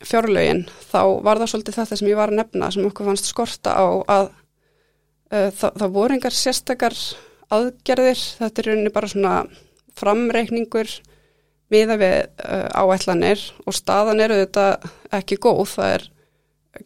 fjárlögin 0.00 0.62
þá 0.90 1.00
var 1.24 1.40
það 1.40 1.50
svolítið 1.52 1.78
þetta 1.78 1.98
sem 2.00 2.08
ég 2.10 2.18
var 2.18 2.32
að 2.32 2.40
nefna 2.40 2.70
sem 2.72 2.86
okkur 2.88 3.10
fannst 3.10 3.28
skorta 3.28 3.74
á 3.76 3.86
að 4.08 4.30
uh, 4.30 5.50
það, 5.52 5.76
það 5.82 5.94
voru 5.98 6.16
engar 6.16 6.36
sérstakar 6.36 6.96
aðgerðir, 7.50 8.24
þetta 8.40 8.62
er 8.62 8.70
rauninni 8.70 8.94
bara 8.94 9.10
svona 9.10 9.34
framreikningur 9.98 10.96
miða 11.70 11.98
við 12.00 12.16
uh, 12.46 12.66
áætlanir 12.72 13.44
og 13.66 13.76
staðan 13.76 14.22
eru 14.24 14.40
þetta 14.40 14.66
ekki 15.20 15.38
góð, 15.42 15.64
það 15.76 15.94
er 15.98 16.08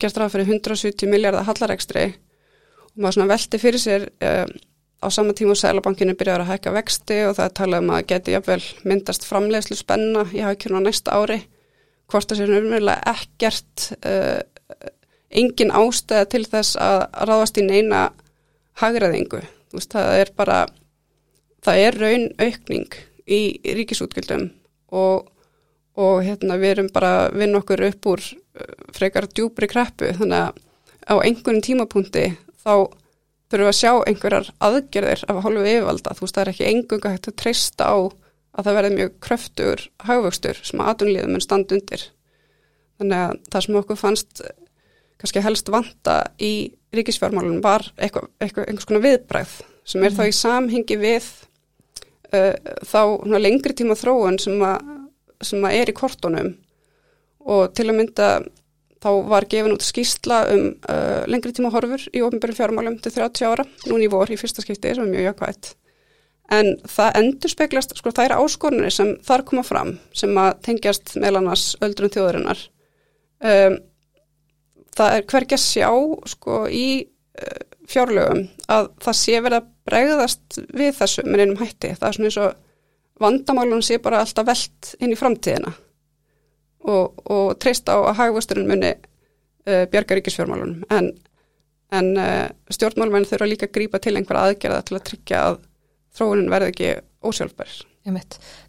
gert 0.01 0.19
ráð 0.19 0.35
fyrir 0.35 0.55
170 0.59 1.13
miljardar 1.13 1.47
hallarekstri 1.47 2.09
og 2.11 2.99
maður 2.99 3.21
svona 3.21 3.33
velti 3.37 3.61
fyrir 3.63 3.83
sér 3.83 4.09
uh, 4.19 4.47
á 5.03 5.07
sama 5.11 5.35
tíma 5.37 5.55
og 5.55 5.61
Sælabankinu 5.61 6.15
byrjar 6.19 6.45
að 6.45 6.53
hækka 6.53 6.75
vexti 6.75 7.19
og 7.29 7.37
það 7.39 7.49
er 7.49 7.57
talað 7.59 7.85
um 7.85 7.93
að 7.95 8.07
geti 8.13 8.35
jafnvel 8.35 8.63
myndast 8.85 9.27
framleiðslu 9.29 9.77
spenna 9.79 10.25
í 10.33 10.45
hækjuna 10.45 10.81
á 10.81 10.87
næsta 10.87 11.17
ári 11.19 11.41
hvort 12.13 12.31
það 12.31 12.41
sé 12.41 12.49
umverulega 12.49 13.15
ekkert 13.15 13.89
uh, 14.05 14.41
engin 15.35 15.75
ástæða 15.75 16.31
til 16.31 16.45
þess 16.47 16.79
að 16.81 17.01
ráðast 17.29 17.59
í 17.59 17.67
neina 17.67 18.07
hagraðingu, 18.81 19.41
veist 19.75 19.95
það 19.95 20.21
er 20.23 20.33
bara 20.37 20.59
það 21.65 21.85
er 21.87 22.01
raun 22.01 22.27
aukning 22.43 22.99
í 23.25 23.41
ríkisútgjöldum 23.79 24.49
og, 24.95 25.31
og 25.97 26.17
hérna 26.27 26.59
við 26.61 26.77
erum 26.77 26.91
bara 26.95 27.31
vinn 27.35 27.57
okkur 27.59 27.87
upp 27.89 28.11
úr 28.13 28.25
uh, 28.25 28.75
frekar 28.95 29.29
djúbri 29.31 29.69
kreppu. 29.71 30.13
Þannig 30.19 30.51
að 30.51 30.61
á 31.05 31.15
einhvern 31.21 31.63
tímapunkti 31.65 32.29
þá 32.65 32.91
þurfum 33.55 33.71
að 33.71 33.79
sjá 33.79 33.93
einhverjar 34.11 34.51
aðgerðir 34.69 35.25
af 35.31 35.41
hálfu 35.45 35.65
yfirvalda, 35.65 36.15
þú 36.19 36.27
veist 36.27 36.37
það 36.37 36.45
er 36.45 36.53
ekki 36.53 36.69
engunga 36.71 37.15
hægt 37.15 37.31
að 37.31 37.39
treysta 37.41 37.87
á 37.87 37.97
að 38.55 38.67
það 38.67 38.77
verði 38.79 38.99
mjög 38.99 39.15
kröftur 39.25 39.85
haugvöxtur 40.09 40.61
sem 40.63 40.83
að 40.83 40.91
atunliðum 40.93 41.39
en 41.39 41.45
stand 41.45 41.75
undir. 41.75 42.05
Þannig 43.01 43.23
að 43.25 43.39
það 43.51 43.67
sem 43.67 43.79
okkur 43.81 43.99
fannst 43.99 44.43
kannski 45.21 45.43
helst 45.45 45.71
vanta 45.73 46.17
í 46.43 46.53
ríkisfjármálunum 46.95 47.63
var 47.65 47.87
eitthvað, 47.97 48.29
eitthvað, 48.43 48.69
einhvers 48.69 48.89
konar 48.91 49.05
viðbræð 49.05 49.55
sem 49.89 50.05
er 50.05 50.15
þá 50.15 50.23
í 50.27 50.35
samhengi 50.37 50.99
við 51.01 51.31
uh, 52.35 52.55
þá 52.87 53.01
lengri 53.39 53.77
tíma 53.77 53.97
þróun 53.99 54.39
sem 54.43 54.63
að, 54.65 54.93
sem 55.45 55.65
að 55.67 55.79
er 55.81 55.91
í 55.91 55.97
kortunum. 55.97 56.53
Og 57.45 57.75
til 57.77 57.89
að 57.91 57.99
mynda 57.99 58.29
þá 59.05 59.11
var 59.29 59.45
gefin 59.53 59.75
út 59.75 59.85
skýrsla 59.85 60.41
um 60.55 60.67
uh, 60.89 61.23
lengri 61.29 61.53
tíma 61.55 61.71
horfur 61.75 62.05
í 62.11 62.23
ofnbjörnum 62.25 62.57
fjármálum 62.57 62.99
til 63.05 63.13
30 63.13 63.49
ára, 63.51 63.67
núni 63.91 64.09
í 64.09 64.13
vor 64.13 64.31
í 64.33 64.39
fyrsta 64.41 64.65
skipti 64.65 64.95
sem 64.97 65.05
er 65.05 65.11
mjög 65.13 65.29
jakvægt. 65.29 65.75
En 66.53 66.75
það 66.89 67.19
endur 67.21 67.53
speglast, 67.53 67.95
sko 67.99 68.13
það 68.13 68.27
er 68.29 68.37
áskorunni 68.39 68.93
sem 68.93 69.15
þar 69.25 69.45
koma 69.49 69.65
fram 69.65 69.95
sem 70.17 70.33
að 70.41 70.51
tengjast 70.67 71.15
meðlan 71.17 71.49
annars 71.49 71.67
öldrun 71.85 72.13
þjóðurinnar. 72.17 72.65
Um, 73.45 73.79
það 74.97 75.19
er 75.19 75.29
hvergi 75.33 75.59
að 75.59 75.65
sjá 75.65 75.89
sko 76.35 76.65
í 76.69 76.89
uh, 77.05 77.63
fjárlögum 77.91 78.47
að 78.73 78.93
það 79.05 79.21
sé 79.21 79.41
verið 79.41 79.61
að 79.61 79.73
bregðast 79.85 80.61
við 80.73 80.93
þessu 81.01 81.27
með 81.29 81.45
einum 81.45 81.61
hætti. 81.61 81.97
Það 81.97 82.09
er 82.09 82.19
svona 82.19 82.31
eins 82.31 82.43
og 82.45 82.61
vandamálun 83.21 83.85
sé 83.85 84.01
bara 84.03 84.25
alltaf 84.25 84.49
veld 84.49 84.95
inn 85.01 85.13
í 85.13 85.19
framtíðina 85.19 85.75
og, 86.85 87.23
og 87.31 87.55
treyst 87.62 87.88
á 87.88 87.97
að 87.97 88.17
hagvasturinn 88.21 88.69
muni 88.69 88.93
uh, 88.95 89.85
bjarga 89.91 90.19
ríkisfjármálunum 90.19 90.85
en, 90.95 91.11
en 91.95 92.11
uh, 92.21 92.49
stjórnmálmenn 92.73 93.29
þurfa 93.29 93.49
líka 93.49 93.69
að 93.69 93.76
grípa 93.79 94.00
til 94.03 94.17
einhverja 94.19 94.50
aðgerða 94.50 94.83
til 94.85 94.99
að 94.99 95.07
tryggja 95.11 95.43
að 95.49 95.59
þróunin 96.14 96.53
verði 96.53 96.73
ekki 96.75 96.93
ósjálfbær. 97.25 97.75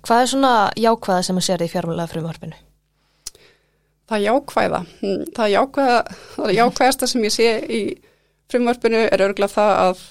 Hvað 0.06 0.22
er 0.22 0.32
svona 0.32 0.54
jákvæða 0.80 1.28
sem 1.28 1.40
að 1.42 1.48
sér 1.50 1.66
í 1.66 1.72
fjármálaða 1.72 2.14
frumvarpinu? 2.14 2.60
Það 4.06 4.26
jákvæða, 4.28 4.80
hm, 5.02 5.24
það 5.36 5.54
jákvæða, 5.56 6.02
það 6.36 6.52
jákvæðasta 6.60 7.08
sem 7.10 7.26
ég 7.26 7.34
sé 7.34 7.48
í 7.66 7.82
frumvarpinu 8.54 9.02
er 9.10 9.24
örgulega 9.26 9.54
það 9.56 9.74
að 9.82 10.04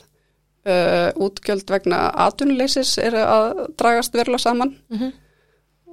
uh, 0.66 1.11
útgjöld 1.26 1.70
vegna 1.70 2.00
atunleysis 2.26 2.96
er 3.02 3.16
að 3.23 3.64
dragast 3.78 4.16
verulega 4.16 4.42
saman 4.42 4.75
mm 4.90 4.99
-hmm. 4.99 5.12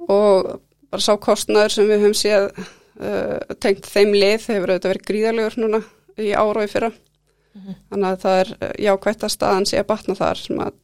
og 0.08 0.60
bara 0.92 1.04
sá 1.06 1.12
kostnæður 1.16 1.74
sem 1.76 1.88
við 1.88 2.04
höfum 2.04 2.18
séð 2.18 2.48
uh, 2.52 3.38
tengt 3.62 3.88
þeim 3.88 4.12
lið 4.16 4.48
hefur 4.52 4.74
auðvitað 4.74 4.92
verið 4.92 5.08
gríðalegur 5.10 5.58
núna 5.62 5.82
í 6.20 6.32
ára 6.36 6.60
og 6.60 6.66
í 6.66 6.70
fyrra 6.72 6.92
mm 6.92 7.60
-hmm. 7.62 7.78
þannig 7.90 8.08
að 8.10 8.20
það 8.24 8.40
er 8.42 8.52
uh, 8.58 8.72
jákvægt 8.86 9.24
að 9.24 9.34
staðan 9.36 9.68
sé 9.68 9.80
að 9.80 9.90
batna 9.92 10.18
þar 10.18 10.42
sem 10.44 10.62
að 10.66 10.78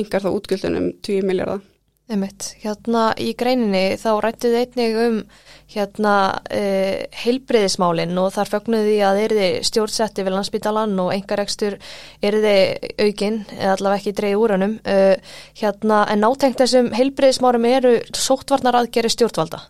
yngar 0.00 0.24
þá 0.24 0.30
útgjöldunum 0.30 0.88
10 1.02 1.26
miljardar 1.26 1.64
Einmitt. 2.10 2.56
Hérna 2.58 3.12
í 3.22 3.30
greininni 3.38 3.94
þá 4.00 4.10
rættið 4.24 4.56
einnig 4.58 4.96
um 4.98 5.18
hérna 5.70 6.14
uh, 6.50 6.96
heilbreyðismálinn 7.22 8.18
og 8.18 8.32
þar 8.34 8.50
fögnuði 8.56 8.96
að 9.06 9.20
er 9.24 9.34
þið 9.38 9.58
stjórnsetti 9.68 10.24
við 10.26 10.34
landsbytalan 10.34 10.96
og 11.04 11.12
engarekstur 11.14 11.76
er 12.26 12.38
þið 12.42 12.88
aukinn 13.04 13.38
eða 13.54 13.76
allavega 13.76 14.00
ekki 14.00 14.14
dreið 14.18 14.42
úr 14.42 14.56
hannum 14.56 14.74
uh, 14.82 15.36
hérna 15.62 16.00
en 16.10 16.24
nátengt 16.24 16.58
þessum 16.58 16.90
heilbreyðismálum 16.98 17.68
eru 17.70 17.94
sóttvarnar 18.10 18.80
aðgeri 18.80 19.12
stjórnvalda 19.14 19.62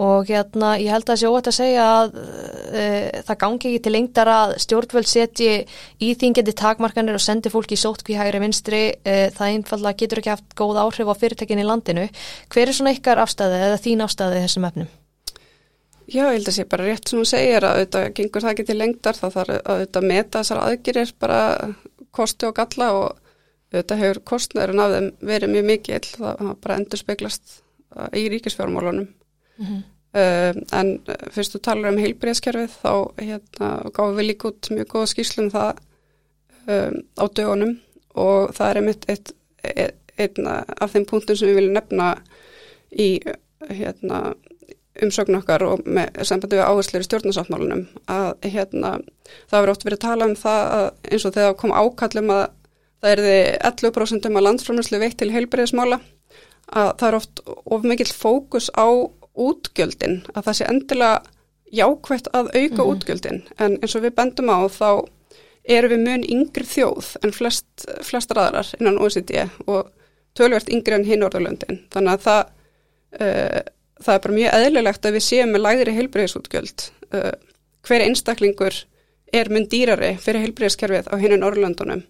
og 0.00 0.30
hérna 0.30 0.74
ég 0.80 0.88
held 0.94 1.04
að 1.04 1.10
það 1.10 1.20
sé 1.20 1.28
óvægt 1.28 1.48
að 1.50 1.56
segja 1.58 1.86
að 1.92 2.14
uh, 2.16 3.08
það 3.26 3.38
gangi 3.42 3.58
ekki 3.70 3.80
til 3.84 3.92
lengdar 3.92 4.30
að 4.32 4.54
stjórnvöld 4.64 5.10
setji 5.10 5.50
íþingjandi 6.06 6.54
takmarkanir 6.56 7.18
og 7.18 7.24
sendi 7.24 7.52
fólki 7.52 7.76
í 7.76 7.80
sótkví 7.80 8.16
hægri 8.16 8.40
vinstri, 8.40 8.80
uh, 9.04 9.26
það 9.36 9.58
einfallega 9.58 10.00
getur 10.00 10.22
ekki 10.22 10.32
haft 10.32 10.56
góð 10.56 10.80
áhrif 10.86 11.12
á 11.12 11.14
fyrirtekin 11.20 11.60
í 11.60 11.68
landinu. 11.68 12.06
Hver 12.48 12.72
er 12.72 12.78
svona 12.78 12.94
ykkar 12.96 13.20
afstæði 13.20 13.60
eða 13.66 13.82
þín 13.84 14.06
afstæði 14.06 14.40
þessum 14.46 14.68
efnum? 14.70 14.90
Já, 16.10 16.24
ég 16.24 16.40
held 16.40 16.48
að 16.48 16.56
sé 16.56 16.66
bara 16.72 16.88
rétt 16.88 17.06
sem 17.10 17.20
hún 17.20 17.28
segir 17.28 17.62
að 17.62 17.76
auðvitað 17.76 18.08
gengur 18.16 18.42
það 18.42 18.54
ekki 18.54 18.68
til 18.70 18.78
lengdar, 18.80 19.20
það 19.20 19.36
þarf 19.36 19.52
að 19.54 19.68
auðvitað 19.74 20.08
meta 20.10 20.40
þessar 20.40 20.62
aðgjurir 20.64 21.12
bara 21.22 21.40
kosti 22.10 22.48
og 22.48 22.56
galla 22.56 22.88
og 22.96 23.06
auðvitað 23.70 24.02
hefur 24.02 24.24
kostnæðurinn 24.32 24.82
af 24.82 24.96
þeim 24.96 25.10
verið 25.30 25.52
mjög 25.54 25.68
mikið, 25.68 26.10
það 26.16 26.52
bara 26.64 26.80
endur 26.80 27.02
speiklast 27.04 27.60
í 28.16 28.24
ríkisfjármálunum 28.32 29.06
mm 29.60 29.66
-hmm. 29.66 29.82
uh, 30.20 30.80
en 30.80 30.88
fyrst 31.30 31.54
þú 31.54 31.62
talar 31.62 31.92
um 31.92 32.02
heilbreyðskerfið 32.02 32.76
þá 32.82 32.94
hérna, 33.20 33.68
gáðum 33.94 34.18
við 34.18 34.28
líka 34.30 34.48
út 34.48 34.70
mjög 34.70 34.88
góða 34.94 35.12
skýrslum 35.12 35.50
það 35.50 35.70
um, 36.66 36.96
á 37.20 37.24
dögunum 37.28 37.78
og 38.14 38.54
það 38.54 38.70
er 38.70 38.76
einmitt 38.76 39.04
eitt, 39.08 39.32
eitt, 39.62 39.96
einn 40.18 40.46
af 40.80 40.92
þeim 40.92 41.06
punktum 41.06 41.36
sem 41.36 41.48
við 41.48 41.60
viljum 41.60 41.76
nefna 41.78 42.14
í 42.90 43.20
hérna, 43.70 44.34
umsögnu 45.00 45.38
okkar 45.38 45.62
og 45.64 45.84
með 45.86 46.22
sambandi 46.26 46.58
við 46.58 46.66
áherslu 46.66 47.00
í 47.00 47.06
stjórnarsáttmálunum 47.06 47.84
að 48.10 48.48
hérna, 48.52 48.98
það 49.48 49.60
verður 49.60 49.74
oft 49.74 49.84
verið 49.86 49.98
að 49.98 50.06
tala 50.06 50.26
um 50.28 50.36
það 50.36 50.90
eins 51.10 51.24
og 51.24 51.36
þegar 51.36 51.58
kom 51.60 51.72
ákallum 51.72 52.32
að 52.34 52.42
það 53.00 53.14
erði 53.14 53.36
11% 53.70 54.28
um 54.28 54.36
að 54.36 54.46
landsframlöslu 54.46 55.00
veitt 55.00 55.18
til 55.20 55.30
heilbreyðismála 55.32 56.00
að 56.70 56.90
það 57.00 57.06
er 57.08 57.18
oft 57.18 57.42
of 57.46 57.86
mikill 57.86 58.12
fókus 58.12 58.68
á 58.76 58.86
útgjöldin, 59.34 60.20
að 60.34 60.44
það 60.48 60.58
sé 60.58 60.68
endilega 60.68 61.22
jákvægt 61.70 62.28
að 62.34 62.50
auka 62.50 62.60
mm 62.60 62.76
-hmm. 62.76 62.90
útgjöldin 62.92 63.42
en 63.58 63.78
eins 63.78 63.94
og 63.94 64.02
við 64.02 64.14
bendum 64.14 64.50
á 64.50 64.58
þá 64.68 64.90
erum 65.64 65.90
við 65.90 66.04
mun 66.06 66.24
yngri 66.24 66.64
þjóð 66.64 67.16
en 67.22 67.32
flest, 67.32 67.86
flestar 68.02 68.38
aðrar 68.38 68.74
innan 68.80 68.98
OECD 68.98 69.48
og 69.66 69.90
tölvert 70.34 70.68
yngri 70.68 70.94
en 70.94 71.04
hinn 71.04 71.22
orðalöndin 71.22 71.84
þannig 71.92 72.12
að 72.12 72.20
það 72.26 72.42
uh, 73.20 73.60
það 74.00 74.14
er 74.14 74.20
bara 74.20 74.34
mjög 74.34 74.54
eðlilegt 74.54 75.06
að 75.06 75.12
við 75.12 75.22
séum 75.22 75.50
með 75.52 75.64
læðri 75.66 75.92
heilbreyðisútgjöld 75.98 76.90
uh, 77.14 77.32
hver 77.86 78.00
einstaklingur 78.00 78.74
er 79.32 79.50
mun 79.50 79.68
dýrari 79.68 80.16
fyrir 80.18 80.40
heilbreyðiskerfið 80.40 81.12
á 81.12 81.14
hinnun 81.22 81.46
orðalöndunum 81.46 82.02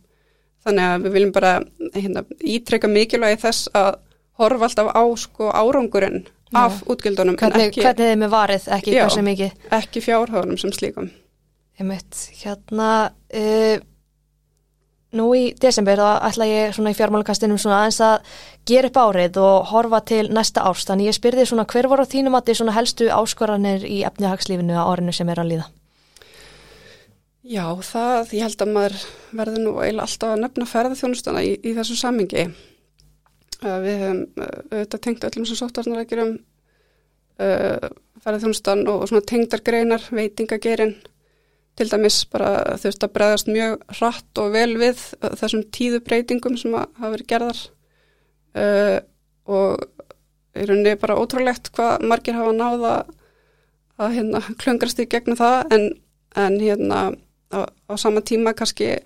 þannig 0.65 0.85
að 0.85 1.05
við 1.05 1.17
viljum 1.17 1.33
bara 1.33 1.53
hérna, 1.95 2.25
ítrekka 2.41 2.89
mikilvægi 2.89 3.41
þess 3.45 3.69
að 3.77 3.99
horfa 4.41 4.69
alltaf 4.69 4.93
á 4.97 5.05
sko 5.21 5.51
árangurinn. 5.53 6.25
Af 6.57 6.81
útgjöldunum 6.91 7.37
hvernig, 7.39 7.71
ekki, 7.71 7.85
hvernig 7.85 8.11
þeim 8.13 8.27
er 8.27 8.33
varið, 8.33 8.67
ekki 8.77 8.95
já, 8.97 9.05
hversu 9.05 9.23
mikið? 9.27 9.69
ekki 9.77 10.03
fjárhóðunum 10.05 10.59
sem 10.61 10.73
slíkum. 10.75 11.11
Einmitt, 11.81 12.19
hérna 12.43 12.91
uh, 13.11 13.77
nú 15.17 15.27
í 15.35 15.43
desember 15.59 16.01
þá 16.01 16.11
ætla 16.29 16.49
ég 16.51 16.75
svona 16.77 16.93
í 16.93 16.99
fjármálukastinum 16.99 17.59
svona 17.61 17.83
aðeins 17.83 18.01
að 18.05 18.33
gera 18.69 18.91
upp 18.91 19.01
árið 19.01 19.41
og 19.43 19.71
horfa 19.73 20.03
til 20.11 20.25
næsta 20.31 20.65
árs, 20.67 20.87
þannig 20.89 21.11
ég 21.11 21.19
spyrði 21.19 21.47
svona 21.49 21.67
hver 21.71 21.91
voru 21.91 22.07
á 22.07 22.13
þínum 22.13 22.39
að 22.39 22.51
þið 22.51 22.61
svona 22.61 22.77
helstu 22.77 23.11
áskoranir 23.15 23.87
í 23.87 24.03
efnihagslífinu 24.07 24.79
á 24.79 24.87
árinu 24.87 25.15
sem 25.17 25.31
er 25.31 25.43
að 25.43 25.55
líða? 25.55 25.69
Já, 27.51 27.65
það, 27.83 28.35
ég 28.37 28.45
held 28.45 28.63
að 28.63 28.75
maður 28.75 28.97
verður 29.35 29.63
nú 29.65 29.71
eiginlega 29.81 30.05
alltaf 30.07 30.35
að 30.35 30.43
nefna 30.45 30.67
ferðarþjónustana 30.71 31.43
í, 31.43 31.55
í 31.65 31.73
þessu 31.75 31.97
samingi 31.99 32.45
Við 33.61 34.03
hefum 34.03 34.21
auðvitað 34.41 35.03
tengt 35.05 35.27
öllum 35.29 35.47
sem 35.49 35.59
sóttarnarækjurum 35.59 36.35
uh, 36.39 37.89
ferðarþjónustan 38.25 38.87
og, 38.87 39.03
og 39.03 39.11
svona 39.11 39.27
tengdargreinar, 39.29 40.07
veitingagerin 40.17 40.95
til 41.79 41.89
dæmis 41.89 42.23
bara 42.29 42.77
þurft 42.81 43.07
að 43.07 43.15
bregðast 43.15 43.49
mjög 43.49 43.85
hratt 43.99 44.41
og 44.43 44.51
vel 44.53 44.73
við 44.81 45.05
þessum 45.41 45.63
tíðu 45.73 46.03
breytingum 46.05 46.59
sem 46.61 46.75
hafa 46.77 47.13
verið 47.15 47.31
gerðar. 47.31 47.63
Uh, 48.51 48.99
og 49.51 49.85
í 50.59 50.67
rauninni 50.67 50.97
bara 51.01 51.19
ótrúlegt 51.21 51.71
hvað 51.77 52.07
margir 52.11 52.37
hafa 52.37 52.53
náða 52.57 52.95
að 54.01 54.17
hérna 54.17 54.41
klöngrast 54.61 55.01
í 55.03 55.09
gegnum 55.11 55.39
það 55.39 55.75
en, 55.77 55.87
en 56.39 56.59
hérna 56.61 57.01
á, 57.53 57.59
á 57.69 57.95
sama 58.01 58.23
tíma 58.27 58.55
kannski 58.57 58.97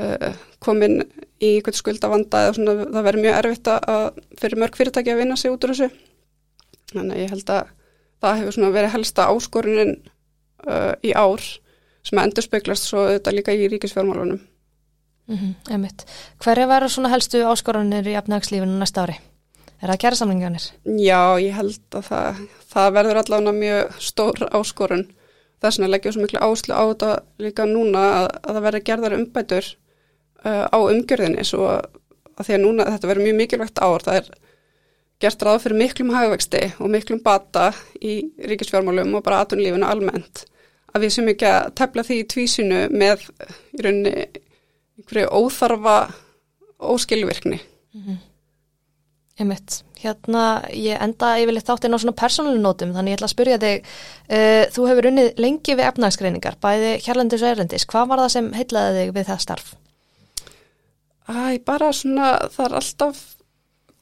uh, 0.00 0.34
komin 0.64 1.00
í 1.42 1.56
eitthvað 1.56 1.80
skuldavanda 1.80 2.44
eða 2.46 2.56
svona 2.58 2.76
það 2.84 3.06
verður 3.08 3.24
mjög 3.26 3.38
erfitt 3.40 3.70
að 3.74 4.22
fyrir 4.40 4.62
mörg 4.62 4.78
fyrirtæki 4.78 5.14
að 5.14 5.20
vinna 5.22 5.36
sig 5.40 5.54
út 5.54 5.66
úr 5.66 5.74
þessu. 5.74 5.90
Þannig 6.94 7.16
að 7.16 7.22
ég 7.22 7.34
held 7.34 7.52
að 7.54 7.74
það 8.24 8.40
hefur 8.40 8.56
svona 8.56 8.72
verið 8.74 8.94
helsta 8.94 9.28
áskorunin 9.32 9.94
uh, 10.68 10.94
í 11.04 11.12
ár 11.12 11.44
sem 12.04 12.18
að 12.20 12.28
endur 12.28 12.46
speiklast 12.46 12.88
svo 12.88 13.06
þetta 13.08 13.34
líka 13.34 13.54
í 13.54 13.68
ríkisfjármálunum. 13.72 14.42
Mm 15.24 15.36
-hmm, 15.66 15.88
Hver 16.44 16.58
er 16.58 16.68
verið 16.68 16.90
svona 16.92 17.08
helstu 17.08 17.40
áskorunir 17.48 18.06
í 18.06 18.16
efnagslífinu 18.16 18.78
næsta 18.78 19.02
ári? 19.02 19.16
Er 19.82 19.88
það 19.88 20.00
kæra 20.00 20.16
samlinganir? 20.16 20.64
Já, 20.84 21.40
ég 21.40 21.54
held 21.54 21.80
að 21.92 22.04
það, 22.08 22.42
það 22.72 22.92
verður 22.92 23.20
allavega 23.20 23.52
mjög 23.52 23.94
stór 23.98 24.48
áskorun. 24.50 25.06
Þess 25.60 25.78
vegna 25.78 25.90
leggjum 25.90 26.10
við 26.10 26.14
svo 26.14 26.22
miklu 26.22 26.40
áslu 26.40 26.72
á 26.76 26.82
þetta 26.92 27.10
líka 27.38 27.64
núna 27.64 27.98
að, 27.98 28.28
að 28.42 28.54
það 28.54 28.64
verður 28.66 28.84
gerðar 28.84 29.16
umbætur 29.18 29.64
uh, 30.44 30.64
á 30.70 30.78
umgjörðinni 30.78 31.44
svo 31.46 31.68
að 31.74 32.48
því 32.48 32.56
að 32.56 32.64
núna 32.64 32.88
þetta 32.92 33.10
verður 33.10 33.28
mjög 33.28 33.38
mikilvægt 33.40 33.82
ár 33.84 34.04
það 34.04 34.20
er 34.20 34.32
gert 35.22 35.44
ráð 35.46 35.60
fyrir 35.64 35.78
miklum 35.78 36.10
hagvexti 36.14 36.62
og 36.82 36.90
miklum 36.92 37.22
bata 37.24 37.70
í 38.02 38.16
ríkisfjármálum 38.50 39.14
og 39.18 39.24
bara 39.26 39.44
atunlífinu 39.44 39.86
almennt 39.88 40.44
að 40.94 41.06
við 41.06 41.14
sem 41.16 41.30
ekki 41.32 41.48
að 41.50 41.70
tefla 41.80 42.04
því 42.06 42.18
í 42.20 42.28
tvísinu 42.34 42.82
með 42.94 43.24
í 43.74 43.84
rauninni 43.86 44.14
einhverju 44.98 45.30
óþarfa 45.30 45.96
óskilvirkni 46.78 47.58
mm 47.58 48.02
-hmm. 48.02 48.22
Einmitt, 49.34 49.82
hérna 49.98 50.62
ég 50.70 51.00
enda 51.02 51.32
yfirleitt 51.42 51.66
þáttinn 51.66 51.96
á 51.96 51.98
svona 51.98 52.14
persónuleg 52.14 52.60
nótum 52.62 52.92
þannig 52.94 53.10
ég 53.10 53.16
ætla 53.18 53.26
að 53.26 53.32
spyrja 53.32 53.58
þig 53.58 53.80
uh, 54.30 54.64
þú 54.74 54.86
hefur 54.88 55.08
unnið 55.10 55.40
lengi 55.42 55.74
við 55.74 55.88
efnagsgreiningar 55.88 56.56
bæði 56.62 56.92
hérlandis 57.06 57.42
og 57.42 57.48
erlendis, 57.48 57.86
hvað 57.86 58.08
var 58.08 58.18
það 58.18 58.28
sem 58.28 58.52
heitlaði 58.52 59.00
þig 59.00 59.14
við 59.16 59.26
það 59.26 59.40
starf? 59.40 59.74
Æ, 61.24 61.58
bara 61.64 61.88
svona, 61.96 62.34
það 62.52 62.66
er 62.66 62.76
alltaf 62.80 63.22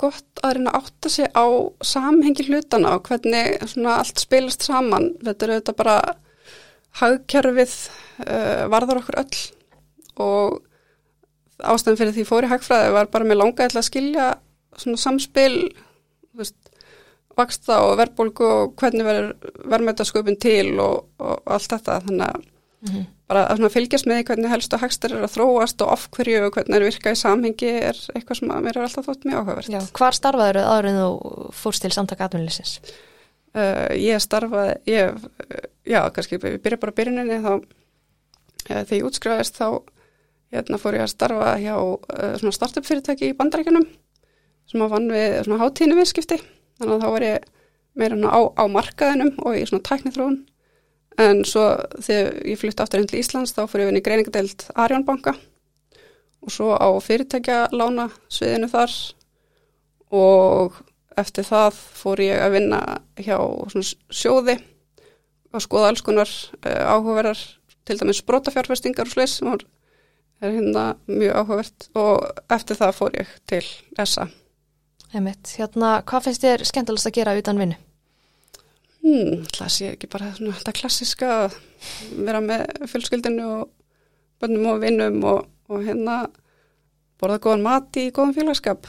gott 0.03 0.43
að 0.43 0.57
reyna 0.57 0.73
að 0.73 0.79
átta 0.81 1.11
sig 1.15 1.29
á 1.31 1.47
samhengi 1.87 2.49
hlutana 2.49 2.97
og 2.97 3.07
hvernig 3.07 3.61
svona 3.71 4.01
allt 4.01 4.23
spilast 4.23 4.67
saman. 4.67 5.13
Þetta 5.23 5.47
er 5.47 5.53
auðvitað 5.55 5.79
bara 5.79 5.97
hagkerfið 6.99 7.77
uh, 8.27 8.65
varðar 8.73 9.03
okkur 9.03 9.21
öll 9.23 9.39
og 10.23 10.59
ástæðan 11.63 12.01
fyrir 12.01 12.17
því 12.17 12.27
fóri 12.27 12.51
hagfræði 12.51 12.91
var 12.97 13.09
bara 13.13 13.29
með 13.29 13.39
langa 13.39 13.71
að 13.71 13.87
skilja 13.87 14.27
svona 14.77 14.99
samspil, 14.99 15.55
þú 16.33 16.43
veist, 16.43 16.59
vaksta 17.39 17.79
og 17.87 17.95
verðbólgu 18.01 18.49
og 18.49 18.75
hvernig 18.81 19.07
verður 19.07 19.53
verðmætasköpun 19.71 20.41
til 20.43 20.75
og, 20.83 21.07
og 21.23 21.55
allt 21.55 21.71
þetta. 21.71 22.01
Þannig 22.09 22.27
að 22.27 22.41
mm 22.43 22.95
-hmm 22.95 23.11
bara 23.33 23.45
að 23.51 23.69
fylgjast 23.73 24.09
með 24.09 24.25
hvernig 24.29 24.53
helstu 24.53 24.79
hagstar 24.81 25.15
er 25.17 25.25
að 25.27 25.33
þróast 25.37 25.83
og 25.85 25.95
ofhverju 25.97 26.43
og 26.47 26.57
hvernig 26.57 26.79
er 26.79 26.85
virkað 26.87 27.17
í 27.17 27.21
samhengi 27.23 27.71
er 27.81 28.01
eitthvað 28.13 28.39
sem 28.39 28.53
mér 28.53 28.77
er 28.77 28.87
alltaf 28.87 29.09
þótt 29.09 29.25
mjög 29.29 29.41
áhugavert. 29.41 29.71
Já, 29.73 29.81
hvar 29.97 30.19
starfaður 30.19 30.61
aður 30.63 30.91
en 30.91 31.01
þú 31.01 31.49
fórst 31.63 31.85
til 31.85 31.93
samtaka 31.95 32.29
atvinnulisins? 32.29 32.77
Uh, 33.53 33.89
ég 34.01 34.21
starfaði, 34.23 34.77
ég, 34.89 35.25
já, 35.89 36.01
kannski 36.15 36.39
við 36.41 36.61
byrja 36.65 36.81
bara 36.85 36.95
byrjuninni 37.01 37.41
þá 37.43 37.51
uh, 37.57 37.65
þegar 38.69 38.95
ég 38.97 39.09
útskrifaðist 39.09 39.59
þá 39.61 39.67
hérna 40.53 40.81
fór 40.81 40.97
ég 40.97 41.05
að 41.05 41.13
starfa 41.13 41.51
hjá 41.61 41.75
uh, 41.77 41.99
svona 42.41 42.55
startup 42.57 42.89
fyrirtæki 42.89 43.33
í 43.33 43.37
bandrækjunum 43.37 43.85
sem 44.71 44.85
að 44.85 44.95
vann 44.95 45.11
við 45.13 45.37
svona 45.45 45.61
hátíðinu 45.65 45.99
viðskipti 46.01 46.41
þannig 46.41 46.95
að 46.97 47.05
þá 47.05 47.13
var 47.13 47.27
ég 47.27 47.51
meira 48.01 48.33
á, 48.33 48.41
á 48.57 48.65
markaðinum 48.73 49.35
og 49.45 49.59
í 49.59 49.67
svona 49.69 49.85
tæknithróun 49.89 50.41
en 51.21 51.43
svo 51.49 51.65
þegar 52.01 52.39
ég 52.49 52.61
flytti 52.61 52.85
aftur 52.85 53.03
inn 53.03 53.11
til 53.11 53.21
Íslands 53.21 53.55
þá 53.57 53.65
ég 53.83 53.87
að 53.87 53.91
vinna 53.91 54.03
í 54.03 54.07
greiningadeild 54.07 54.67
Arjónbanka 54.75 55.35
og 56.43 56.55
svo 56.55 56.73
á 56.75 56.89
fyrirtækja 57.05 57.59
lána 57.75 58.09
sviðinu 58.33 58.71
þar 58.73 58.97
og 60.13 60.81
eftir 61.21 61.47
það 61.47 61.81
fór 62.01 62.23
ég 62.25 62.43
að 62.43 62.57
vinna 62.57 62.81
hjá 63.21 63.37
sjóði 64.09 64.59
og 65.53 65.65
skoða 65.65 65.93
alls 65.93 66.05
konar 66.05 66.31
uh, 66.31 66.97
áhugaverðar 66.97 67.41
til 67.85 67.99
dæmis 68.01 68.23
sprótafjárfestingar 68.23 69.11
og 69.11 69.15
slis 69.15 69.39
sem 69.39 69.53
er 69.53 69.67
hérna 70.43 70.87
mjög 71.07 71.35
áhugavert 71.37 71.91
og 71.99 72.25
eftir 72.51 72.81
það 72.81 72.97
fór 72.99 73.19
ég 73.21 73.35
til 73.51 73.65
ESA 73.99 74.31
Einmitt. 75.13 75.51
Hérna, 75.61 75.99
hvað 76.09 76.29
finnst 76.29 76.45
þér 76.45 76.63
skemmtilegast 76.65 77.11
að 77.11 77.19
gera 77.19 77.35
utan 77.37 77.59
vinnu? 77.61 77.77
Hmm, 79.03 79.43
það 79.51 79.71
sé 79.75 79.93
ekki 79.97 80.09
bara 80.11 80.31
svona, 80.37 80.55
þetta 80.61 80.75
klassiska 80.79 81.31
að 81.41 81.57
vera 82.23 82.43
með 82.45 82.67
fjölskyldinu 82.93 83.47
og 83.51 83.65
bönnum 84.43 84.69
og 84.71 84.83
vinnum 84.83 85.25
og, 85.27 85.49
og 85.71 85.83
hérna 85.83 86.21
borða 87.23 87.41
góðan 87.43 87.65
mat 87.67 87.99
í 87.99 88.11
góðan 88.15 88.37
félagskap. 88.37 88.87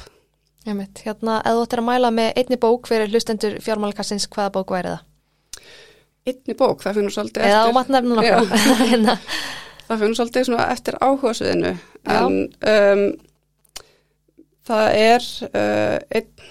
Ég 0.63 0.77
mitt, 0.77 1.01
hérna, 1.03 1.41
ef 1.43 1.57
þú 1.57 1.65
ættir 1.65 1.81
að 1.81 1.87
mæla 1.89 2.13
með 2.15 2.37
einni 2.39 2.57
bók 2.61 2.87
fyrir 2.87 3.09
hlustendur 3.11 3.57
fjármálakassins, 3.65 4.29
hvaða 4.31 4.53
bók 4.55 4.71
væri 4.71 4.93
það? 4.93 5.01
Einni 6.29 6.55
bók, 6.55 6.85
það 6.85 6.99
finnur 6.99 7.15
svolítið 7.17 7.45
Eða 7.49 7.65
á 7.67 7.69
matnefnum 7.75 8.21
nokkuð. 8.21 8.53
Hérna, 8.93 9.17
það 9.89 10.03
finnur 10.05 10.19
svolítið 10.21 10.47
svona 10.47 10.67
eftir 10.71 10.99
áhugasviðinu. 11.03 11.73
En 12.13 12.37
um, 12.71 13.03
það 14.69 15.01
er 15.01 15.27
uh, 15.49 15.97
einn, 16.15 16.47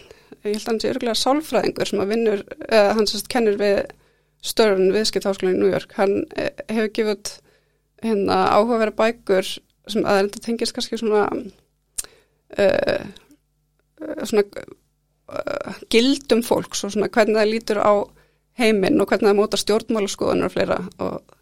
ég 0.51 0.57
held 0.57 0.67
að 0.67 0.73
hans 0.73 0.85
er 0.85 0.95
örgulega 0.97 1.21
sálfræðingur 1.21 1.91
sem 1.91 2.03
að 2.03 2.15
vinnur, 2.15 2.45
uh, 2.69 2.91
hann 2.97 3.09
sérst 3.11 3.31
kennir 3.33 3.59
við 3.61 3.83
störun 4.43 4.93
viðskipt 4.95 5.29
háskólan 5.29 5.57
í 5.57 5.61
New 5.63 5.73
York, 5.73 5.95
hann 5.99 6.25
uh, 6.35 6.51
hefur 6.69 6.93
gefið 6.99 7.35
hérna 8.03 8.39
áhugaverða 8.57 8.99
bækur 8.99 9.51
sem 9.91 10.07
að 10.07 10.23
þetta 10.23 10.45
tengist 10.47 10.75
kannski 10.77 10.99
svona 11.01 11.27
uh, 12.59 13.05
svona 14.27 14.45
uh, 14.47 15.79
gildum 15.93 16.43
fólks 16.47 16.83
og 16.87 16.95
svona 16.95 17.11
hvernig 17.13 17.39
það 17.39 17.53
lítur 17.53 17.83
á 17.83 17.93
heiminn 18.61 19.01
og 19.01 19.09
hvernig 19.09 19.31
það 19.31 19.39
móta 19.39 19.61
stjórnmálaskoðunar 19.61 20.51
og 20.51 20.55
fleira 20.55 20.79
og 21.03 21.39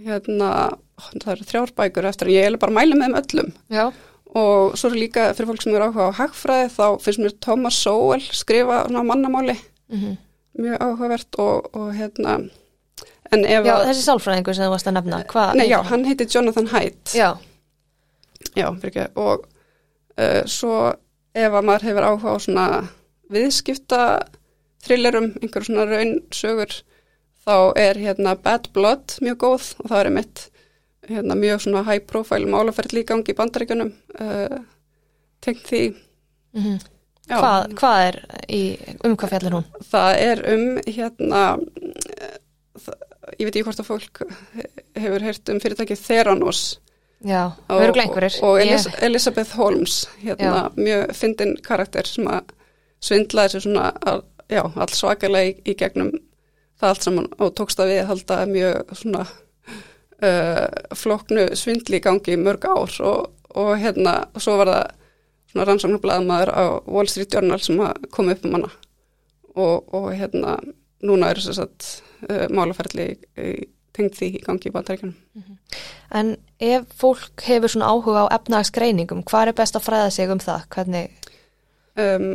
hérna, 0.00 0.50
ó, 0.96 1.02
það 1.20 1.32
eru 1.34 1.48
þrjár 1.50 1.74
bækur 1.76 2.08
eftir 2.10 2.30
en 2.30 2.34
ég 2.34 2.48
er 2.48 2.58
bara 2.60 2.72
að 2.72 2.78
mæla 2.78 2.96
með 2.96 3.06
þeim 3.06 3.18
öllum. 3.20 3.52
Já, 3.70 3.84
og 4.38 4.76
svo 4.78 4.90
er 4.90 4.98
líka 5.00 5.28
fyrir 5.34 5.50
fólk 5.50 5.62
sem 5.64 5.74
er 5.74 5.86
áhuga 5.88 6.10
á 6.10 6.18
hagfræði 6.20 6.72
þá 6.76 6.84
finnst 7.02 7.22
mér 7.22 7.36
Thomas 7.42 7.78
Sowell 7.82 8.26
skrifa 8.34 8.84
mannamáli. 8.90 9.58
Mm 9.90 10.18
mjög 10.58 10.82
áhugavert 10.82 11.38
og, 11.38 11.70
og 11.76 11.92
hérna 11.94 12.38
já, 13.30 13.60
þessi 13.62 14.02
sálfræðingur 14.04 14.56
sem 14.56 14.66
þú 14.66 14.72
varst 14.74 14.90
að 14.90 14.96
nefna, 14.98 15.22
hvað? 15.30 15.54
nei 15.58 15.68
já, 15.70 15.78
hann 15.86 16.06
heiti 16.08 16.26
Jonathan 16.30 16.70
Haidt. 16.72 17.14
Já, 17.14 17.30
já, 18.58 18.66
ekki, 18.66 19.06
og 19.20 19.46
uh, 20.18 20.42
svo 20.50 20.92
ef 21.34 21.54
að 21.54 21.66
maður 21.66 21.88
hefur 21.88 22.08
áhuga 22.08 22.34
á 22.34 22.38
svona 22.42 22.66
viðskipta 23.30 24.04
thrillerum, 24.82 25.32
einhver 25.38 25.66
svona 25.66 25.86
raun 25.86 26.16
sögur, 26.34 26.80
þá 27.46 27.56
er 27.78 28.00
hérna 28.00 28.34
Bad 28.34 28.72
Blood 28.74 29.20
mjög 29.22 29.42
góð 29.44 29.68
og 29.78 29.92
það 29.92 30.00
er 30.02 30.14
mitt 30.18 30.46
hérna, 31.10 31.36
mjög 31.38 31.66
svona 31.66 31.84
high 31.88 32.06
profile 32.06 32.48
málaferð 32.48 32.94
líkangi 32.96 33.34
í 33.34 33.38
bandaríkunum 33.38 33.92
uh, 34.20 34.62
tengt 35.44 35.66
því. 35.68 35.84
Mm 36.56 36.80
já, 37.30 37.38
hvað, 37.38 37.74
hvað 37.78 38.04
er 38.08 38.18
í, 38.50 38.60
um 39.06 39.16
hvað 39.18 39.34
fjallir 39.34 39.56
hún? 39.56 39.66
það 39.90 40.12
er 40.24 40.42
um 40.54 40.64
hérna 40.86 41.42
það, 42.80 43.02
ég 43.38 43.46
veit 43.46 43.50
ekki 43.54 43.66
hvort 43.68 43.82
að 43.82 43.90
fólk 43.90 44.22
hefur 45.00 45.26
heyrt 45.26 45.52
um 45.52 45.60
fyrirtækið 45.62 46.06
Theranos. 46.06 46.62
Já, 47.20 47.52
og, 47.68 47.98
og 48.48 48.62
Elis 48.62 48.86
Elisabeth 49.04 49.52
Holmes 49.60 50.06
hérna, 50.22 50.70
mjög 50.78 51.10
fyndin 51.18 51.58
karakter 51.60 52.08
sem 52.08 52.24
að 52.32 52.54
svindlaði 53.04 53.52
sér 53.52 53.64
svona 53.66 53.90
að, 54.08 54.22
já, 54.48 54.62
alls 54.64 54.96
svakalega 54.96 55.50
í, 55.50 55.52
í 55.68 55.74
gegnum 55.76 56.14
það 56.80 56.94
allt 56.94 57.04
saman 57.04 57.28
og 57.36 57.52
tókst 57.58 57.82
að 57.82 57.92
við 57.92 58.02
halda 58.08 58.38
mjög 58.48 58.94
svona 59.02 59.26
uh, 60.24 60.66
flóknu 60.96 61.48
svindli 61.58 62.00
í 62.00 62.04
gangi 62.04 62.36
mörg 62.40 62.66
ár 62.68 62.96
og, 63.06 63.30
og 63.56 63.72
hérna 63.80 64.16
svo 64.38 64.58
var 64.60 64.72
það 64.72 64.84
svona 65.50 65.66
rannsóknarblæðamaður 65.66 66.52
á 66.54 66.64
Wall 66.86 67.10
Street 67.10 67.34
Journal 67.34 67.58
sem 67.62 67.80
að 67.82 68.06
koma 68.14 68.36
upp 68.36 68.46
um 68.46 68.56
hana. 68.58 68.70
Og, 69.58 69.94
og 69.96 70.12
hérna 70.14 70.60
núna 71.02 71.32
er 71.32 71.42
þess 71.42 71.64
að 71.64 71.90
uh, 72.28 72.46
málaferðli 72.54 73.08
tengd 73.96 74.16
því 74.16 74.28
í 74.38 74.42
gangi 74.44 74.70
í 74.70 74.74
bandaríkjunum. 74.74 75.16
En 76.14 76.34
ef 76.62 76.86
fólk 76.98 77.44
hefur 77.46 77.72
svona 77.72 77.90
áhuga 77.90 78.26
á 78.26 78.34
efnagsgreiningum, 78.38 79.24
hvað 79.26 79.50
er 79.50 79.58
best 79.60 79.78
að 79.78 79.86
fræða 79.86 80.10
sig 80.14 80.32
um 80.32 80.42
það? 80.42 80.66
Hvernig, 80.74 81.30
um, 81.98 82.28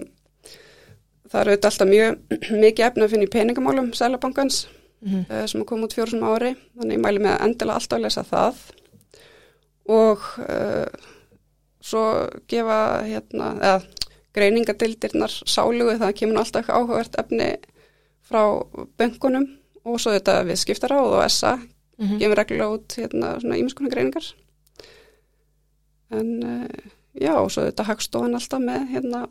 það 1.32 1.41
eru 1.41 1.56
auðvitað 1.56 1.69
alltaf 1.71 1.91
mjög 1.91 2.19
mikið 2.65 2.88
efni 2.89 3.06
að 3.06 3.13
finna 3.13 3.28
í 3.28 3.34
peningamálum 3.36 3.93
Sælabankans 3.98 4.65
mm 5.06 5.26
uh, 5.30 5.44
sem 5.48 5.62
að 5.62 5.68
koma 5.70 5.88
út 5.88 5.94
fjóru 5.94 6.15
sem 6.15 6.24
ári. 6.26 6.56
Þannig 6.78 6.98
ég 6.98 7.04
mæli 7.04 7.22
með 7.24 7.36
að 7.36 7.46
endilega 7.48 7.80
alltaf 7.80 8.02
lesa 8.02 8.24
það. 8.24 8.63
Og 9.86 10.26
uh, 10.41 11.12
svo 11.86 12.04
gefa 12.50 12.80
hérna, 13.06 13.52
eða 13.62 13.78
greiningadildirnar 14.36 15.32
sálugu 15.46 15.96
það 16.02 16.18
kemur 16.20 16.41
alltaf 16.41 16.70
áhugavert 16.70 17.15
efni 17.22 17.54
frá 18.26 18.41
böngunum 18.98 19.46
og 19.86 20.02
svo 20.02 20.12
þetta 20.15 20.41
við 20.48 20.60
skiptaráð 20.60 21.13
og 21.13 21.32
SA 21.32 21.60
-hmm. 21.98 22.20
gefum 22.20 22.36
reglulega 22.38 22.74
út 22.76 22.98
hérna 22.98 23.39
svona 23.39 23.58
ímiskona 23.60 23.89
greiningar. 23.89 24.28
En 26.12 26.44
uh, 26.44 26.91
já 27.22 27.34
og 27.38 27.52
svo 27.52 27.65
þetta 27.65 27.88
hagstofan 27.89 28.38
alltaf 28.38 28.62
með 28.62 28.88
hérna 28.94 29.26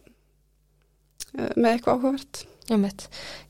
með 1.35 1.71
eitthvað 1.73 1.97
áhugavert 1.99 2.45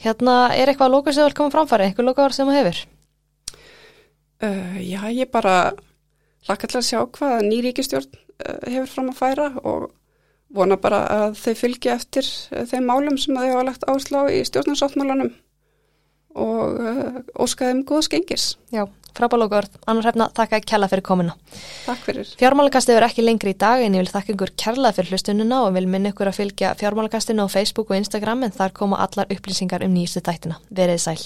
Hérna, 0.03 0.37
er 0.57 0.71
eitthvað 0.71 0.89
að 0.89 0.95
lóka 0.97 1.13
sem 1.15 1.23
þú 1.23 1.29
vil 1.29 1.39
koma 1.39 1.55
framfæri, 1.55 1.89
eitthvað 1.89 2.09
lókavar 2.09 2.35
sem 2.35 2.49
þú 2.49 2.57
hefur? 2.59 2.81
uh, 4.43 4.79
Já, 4.83 5.01
ég 5.15 5.31
bara 5.31 5.57
hlakka 6.49 6.71
til 6.71 6.81
að 6.81 6.89
sjá 6.89 6.99
hvað 7.19 7.45
nýríkistjórn 7.47 8.11
uh, 8.19 8.59
hefur 8.67 8.91
fram 8.91 9.13
að 9.13 9.21
færa 9.21 9.49
og 9.63 9.87
vona 10.55 10.79
bara 10.79 11.05
að 11.11 11.39
þau 11.41 11.55
fylgi 11.59 11.91
eftir 11.95 12.27
þeim 12.71 12.91
málum 12.91 13.17
sem 13.19 13.35
þau 13.35 13.49
hafa 13.49 13.65
lagt 13.71 13.87
áherslu 13.89 14.21
á 14.23 14.25
í 14.31 14.43
stjórnarsáttmálanum 14.47 15.33
og 16.35 16.77
óskaðum 17.39 17.85
góðs 17.87 18.11
gengis. 18.11 18.53
Já, 19.15 19.21
frábálókaður, 19.21 19.69
annar 19.87 20.09
hefna, 20.09 20.27
þakka 20.35 20.61
kjalla 20.67 20.89
fyrir 20.91 21.05
komuna. 21.07 21.37
Takk 21.85 22.03
fyrir. 22.09 22.33
Fjármálakastið 22.41 22.99
er 22.99 23.07
ekki 23.07 23.23
lengri 23.23 23.55
í 23.55 23.59
dag 23.59 23.85
en 23.85 23.95
ég 23.95 24.03
vil 24.03 24.11
þakka 24.11 24.35
ykkur 24.35 24.53
kærlega 24.59 24.97
fyrir 24.97 25.15
hlustununa 25.15 25.63
og 25.69 25.77
vil 25.79 25.87
minna 25.87 26.11
ykkur 26.11 26.33
að 26.33 26.41
fylgja 26.41 26.75
fjármálakastinu 26.81 27.47
á 27.47 27.49
Facebook 27.53 27.95
og 27.95 28.01
Instagram 28.01 28.43
en 28.49 28.55
þar 28.59 28.75
koma 28.75 28.99
allar 29.05 29.31
upplýsingar 29.31 29.87
um 29.87 29.95
nýjustu 29.95 30.25
þættina. 30.25 30.59
Verið 30.75 31.03
sæl. 31.07 31.23